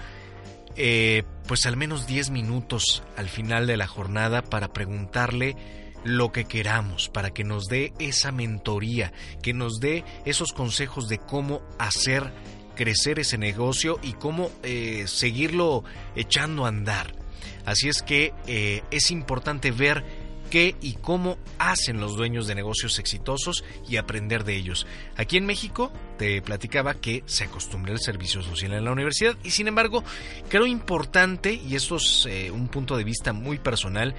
eh, 0.77 1.25
pues 1.47 1.67
al 1.67 1.77
menos 1.77 2.07
10 2.07 2.31
minutos 2.31 3.03
al 3.17 3.29
final 3.29 3.67
de 3.67 3.77
la 3.77 3.87
jornada 3.87 4.43
para 4.43 4.73
preguntarle 4.73 5.57
lo 6.05 6.33
que 6.33 6.45
queramos, 6.45 7.09
para 7.09 7.31
que 7.31 7.45
nos 7.45 7.67
dé 7.67 7.93
esa 7.99 8.33
mentoría, 8.33 9.13
que 9.43 9.53
nos 9.53 9.81
dé 9.81 10.05
esos 10.25 10.53
consejos 10.53 11.09
de 11.09 11.19
cómo 11.19 11.61
hacer 11.79 12.33
crecer 12.77 13.19
ese 13.19 13.37
negocio 13.37 13.99
y 14.03 14.15
cómo 14.15 14.51
eh, 14.63 15.05
seguirlo 15.07 15.85
echando 16.15 16.65
a 16.65 16.69
andar. 16.69 17.15
Así 17.67 17.89
es 17.89 18.01
que 18.01 18.33
eh, 18.47 18.83
es 18.91 19.11
importante 19.11 19.73
ver 19.73 20.05
qué 20.51 20.75
y 20.83 20.95
cómo 20.95 21.39
hacen 21.59 22.01
los 22.01 22.17
dueños 22.17 22.47
de 22.47 22.55
negocios 22.55 22.99
exitosos 22.99 23.65
y 23.89 23.97
aprender 23.97 24.45
de 24.45 24.57
ellos. 24.57 24.87
Aquí 25.17 25.37
en 25.37 25.47
México 25.47 25.93
te 26.19 26.43
platicaba 26.43 26.95
que 26.95 27.23
se 27.27 27.45
acostumbra 27.45 27.93
el 27.93 28.01
servicio 28.01 28.43
social 28.43 28.73
en 28.73 28.85
la 28.85 28.93
universidad 28.93 29.37
y 29.43 29.51
sin 29.51 29.69
embargo 29.69 30.05
creo 30.49 30.67
importante, 30.67 31.55
y 31.55 31.77
esto 31.77 31.97
es 31.97 32.27
eh, 32.29 32.51
un 32.51 32.69
punto 32.69 32.97
de 32.97 33.05
vista 33.05 33.33
muy 33.33 33.59
personal, 33.59 34.15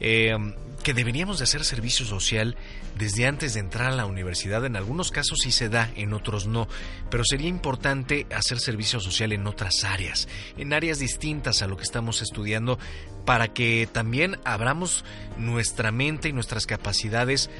eh, 0.00 0.36
que 0.82 0.94
deberíamos 0.94 1.38
de 1.38 1.44
hacer 1.44 1.64
servicio 1.64 2.06
social 2.06 2.56
desde 2.96 3.26
antes 3.26 3.54
de 3.54 3.60
entrar 3.60 3.92
a 3.92 3.96
la 3.96 4.06
universidad. 4.06 4.64
En 4.64 4.76
algunos 4.76 5.10
casos 5.10 5.38
sí 5.42 5.50
se 5.50 5.68
da, 5.68 5.90
en 5.96 6.12
otros 6.12 6.46
no, 6.46 6.68
pero 7.10 7.24
sería 7.24 7.48
importante 7.48 8.26
hacer 8.34 8.58
servicio 8.58 9.00
social 9.00 9.32
en 9.32 9.46
otras 9.46 9.84
áreas, 9.84 10.28
en 10.56 10.72
áreas 10.72 10.98
distintas 10.98 11.62
a 11.62 11.66
lo 11.66 11.76
que 11.76 11.82
estamos 11.82 12.22
estudiando, 12.22 12.78
para 13.24 13.48
que 13.48 13.88
también 13.90 14.38
abramos 14.44 15.04
nuestra 15.36 15.90
mente 15.90 16.28
y 16.28 16.32
nuestras 16.32 16.66
capacidades 16.66 17.50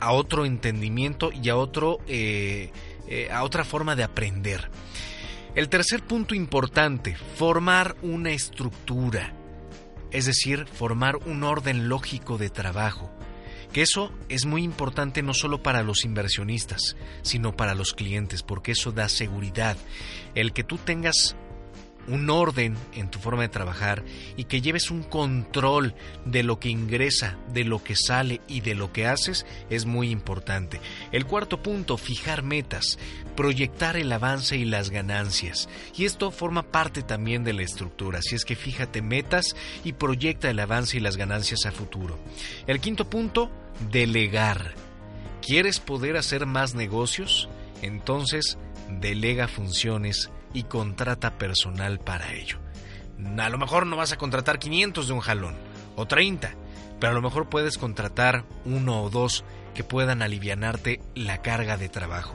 a 0.00 0.12
otro 0.12 0.44
entendimiento 0.44 1.30
y 1.32 1.48
a 1.48 1.56
otro 1.56 1.98
eh, 2.06 2.70
eh, 3.08 3.30
a 3.32 3.42
otra 3.42 3.64
forma 3.64 3.96
de 3.96 4.04
aprender. 4.04 4.70
El 5.54 5.68
tercer 5.68 6.02
punto 6.02 6.34
importante, 6.34 7.16
formar 7.36 7.96
una 8.02 8.30
estructura 8.30 9.32
es 10.10 10.26
decir, 10.26 10.66
formar 10.66 11.16
un 11.16 11.44
orden 11.44 11.88
lógico 11.88 12.38
de 12.38 12.50
trabajo. 12.50 13.10
Que 13.72 13.82
eso 13.82 14.12
es 14.28 14.46
muy 14.46 14.62
importante 14.62 15.22
no 15.22 15.34
solo 15.34 15.62
para 15.62 15.82
los 15.82 16.04
inversionistas, 16.04 16.96
sino 17.22 17.54
para 17.54 17.74
los 17.74 17.92
clientes, 17.92 18.42
porque 18.42 18.72
eso 18.72 18.92
da 18.92 19.08
seguridad. 19.08 19.76
El 20.34 20.52
que 20.52 20.64
tú 20.64 20.78
tengas 20.78 21.36
un 22.08 22.30
orden 22.30 22.76
en 22.94 23.10
tu 23.10 23.18
forma 23.18 23.42
de 23.42 23.48
trabajar 23.48 24.04
y 24.36 24.44
que 24.44 24.60
lleves 24.60 24.90
un 24.90 25.02
control 25.02 25.94
de 26.24 26.42
lo 26.42 26.58
que 26.58 26.68
ingresa, 26.68 27.36
de 27.52 27.64
lo 27.64 27.82
que 27.82 27.96
sale 27.96 28.40
y 28.48 28.60
de 28.60 28.74
lo 28.74 28.92
que 28.92 29.06
haces 29.06 29.46
es 29.70 29.86
muy 29.86 30.10
importante. 30.10 30.80
El 31.12 31.26
cuarto 31.26 31.62
punto, 31.62 31.96
fijar 31.96 32.42
metas, 32.42 32.98
proyectar 33.36 33.96
el 33.96 34.10
avance 34.12 34.56
y 34.56 34.64
las 34.64 34.90
ganancias. 34.90 35.68
Y 35.96 36.04
esto 36.04 36.30
forma 36.30 36.62
parte 36.62 37.02
también 37.02 37.44
de 37.44 37.52
la 37.52 37.62
estructura, 37.62 38.18
así 38.18 38.34
es 38.34 38.44
que 38.44 38.56
fíjate 38.56 39.02
metas 39.02 39.54
y 39.84 39.92
proyecta 39.92 40.50
el 40.50 40.60
avance 40.60 40.96
y 40.96 41.00
las 41.00 41.16
ganancias 41.16 41.66
a 41.66 41.72
futuro. 41.72 42.18
El 42.66 42.80
quinto 42.80 43.08
punto, 43.08 43.50
delegar. 43.90 44.74
¿Quieres 45.40 45.80
poder 45.80 46.16
hacer 46.16 46.46
más 46.46 46.74
negocios? 46.74 47.48
Entonces, 47.80 48.58
delega 49.00 49.48
funciones 49.48 50.30
y 50.52 50.64
contrata 50.64 51.38
personal 51.38 51.98
para 51.98 52.32
ello. 52.32 52.58
A 53.38 53.48
lo 53.48 53.58
mejor 53.58 53.86
no 53.86 53.96
vas 53.96 54.12
a 54.12 54.18
contratar 54.18 54.58
500 54.58 55.08
de 55.08 55.12
un 55.12 55.20
jalón 55.20 55.56
o 55.96 56.06
30, 56.06 56.54
pero 57.00 57.10
a 57.10 57.14
lo 57.14 57.22
mejor 57.22 57.48
puedes 57.48 57.78
contratar 57.78 58.44
uno 58.64 59.02
o 59.02 59.10
dos 59.10 59.44
que 59.74 59.84
puedan 59.84 60.22
alivianarte 60.22 61.00
la 61.14 61.42
carga 61.42 61.76
de 61.76 61.88
trabajo. 61.88 62.34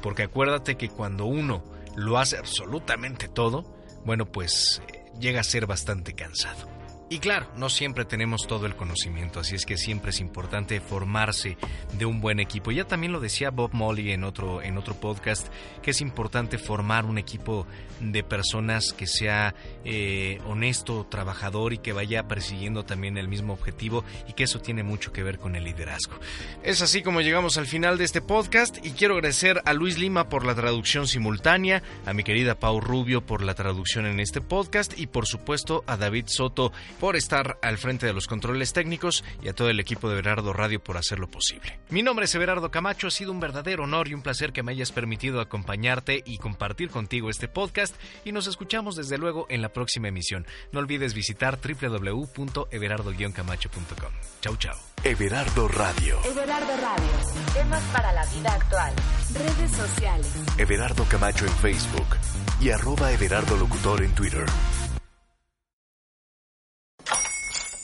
Porque 0.00 0.24
acuérdate 0.24 0.76
que 0.76 0.88
cuando 0.88 1.26
uno 1.26 1.62
lo 1.96 2.18
hace 2.18 2.36
absolutamente 2.36 3.28
todo, 3.28 3.64
bueno, 4.04 4.26
pues 4.26 4.82
eh, 4.88 5.04
llega 5.18 5.40
a 5.40 5.44
ser 5.44 5.66
bastante 5.66 6.14
cansado. 6.14 6.68
Y 7.12 7.18
claro, 7.18 7.46
no 7.58 7.68
siempre 7.68 8.06
tenemos 8.06 8.46
todo 8.46 8.64
el 8.64 8.74
conocimiento, 8.74 9.38
así 9.38 9.54
es 9.54 9.66
que 9.66 9.76
siempre 9.76 10.12
es 10.12 10.20
importante 10.20 10.80
formarse 10.80 11.58
de 11.98 12.06
un 12.06 12.22
buen 12.22 12.40
equipo. 12.40 12.70
Ya 12.70 12.86
también 12.86 13.12
lo 13.12 13.20
decía 13.20 13.50
Bob 13.50 13.74
Molly 13.74 14.12
en 14.12 14.24
otro, 14.24 14.62
en 14.62 14.78
otro 14.78 14.94
podcast, 14.94 15.48
que 15.82 15.90
es 15.90 16.00
importante 16.00 16.56
formar 16.56 17.04
un 17.04 17.18
equipo 17.18 17.66
de 18.00 18.24
personas 18.24 18.94
que 18.94 19.06
sea 19.06 19.54
eh, 19.84 20.40
honesto, 20.46 21.06
trabajador 21.06 21.74
y 21.74 21.78
que 21.78 21.92
vaya 21.92 22.26
persiguiendo 22.28 22.86
también 22.86 23.18
el 23.18 23.28
mismo 23.28 23.52
objetivo 23.52 24.04
y 24.26 24.32
que 24.32 24.44
eso 24.44 24.62
tiene 24.62 24.82
mucho 24.82 25.12
que 25.12 25.22
ver 25.22 25.38
con 25.38 25.54
el 25.54 25.64
liderazgo. 25.64 26.14
Es 26.62 26.80
así 26.80 27.02
como 27.02 27.20
llegamos 27.20 27.58
al 27.58 27.66
final 27.66 27.98
de 27.98 28.04
este 28.04 28.22
podcast 28.22 28.78
y 28.86 28.92
quiero 28.92 29.16
agradecer 29.16 29.60
a 29.66 29.74
Luis 29.74 29.98
Lima 29.98 30.30
por 30.30 30.46
la 30.46 30.54
traducción 30.54 31.06
simultánea, 31.06 31.82
a 32.06 32.14
mi 32.14 32.24
querida 32.24 32.58
Pau 32.58 32.80
Rubio 32.80 33.20
por 33.20 33.42
la 33.42 33.54
traducción 33.54 34.06
en 34.06 34.18
este 34.18 34.40
podcast 34.40 34.98
y 34.98 35.08
por 35.08 35.26
supuesto 35.26 35.84
a 35.86 35.98
David 35.98 36.24
Soto 36.28 36.72
por 37.02 37.16
estar 37.16 37.58
al 37.62 37.78
frente 37.78 38.06
de 38.06 38.12
los 38.12 38.28
controles 38.28 38.72
técnicos 38.72 39.24
y 39.42 39.48
a 39.48 39.54
todo 39.54 39.68
el 39.68 39.80
equipo 39.80 40.08
de 40.08 40.14
Berardo 40.14 40.52
Radio 40.52 40.80
por 40.80 40.96
hacerlo 40.96 41.28
posible. 41.28 41.80
Mi 41.90 42.00
nombre 42.00 42.26
es 42.26 42.34
Everardo 42.36 42.70
Camacho, 42.70 43.08
ha 43.08 43.10
sido 43.10 43.32
un 43.32 43.40
verdadero 43.40 43.82
honor 43.82 44.06
y 44.06 44.14
un 44.14 44.22
placer 44.22 44.52
que 44.52 44.62
me 44.62 44.70
hayas 44.70 44.92
permitido 44.92 45.40
acompañarte 45.40 46.22
y 46.24 46.38
compartir 46.38 46.90
contigo 46.90 47.28
este 47.28 47.48
podcast 47.48 47.96
y 48.24 48.30
nos 48.30 48.46
escuchamos 48.46 48.94
desde 48.94 49.18
luego 49.18 49.46
en 49.48 49.62
la 49.62 49.70
próxima 49.70 50.06
emisión. 50.06 50.46
No 50.70 50.78
olvides 50.78 51.12
visitar 51.12 51.58
www.everardo-camacho.com. 51.60 54.12
Chau 54.40 54.56
chau. 54.56 54.76
Everardo 55.02 55.66
Radio. 55.66 56.20
Everardo 56.24 56.76
Radio. 56.76 57.10
Temas 57.52 57.82
para 57.92 58.12
la 58.12 58.24
vida 58.26 58.52
actual. 58.52 58.94
Redes 59.34 59.72
sociales. 59.72 60.32
Everardo 60.56 61.04
Camacho 61.06 61.46
en 61.46 61.52
Facebook 61.54 62.16
y 62.60 62.70
arroba 62.70 63.10
Everardo 63.10 63.56
Locutor 63.56 64.04
en 64.04 64.14
Twitter. 64.14 64.46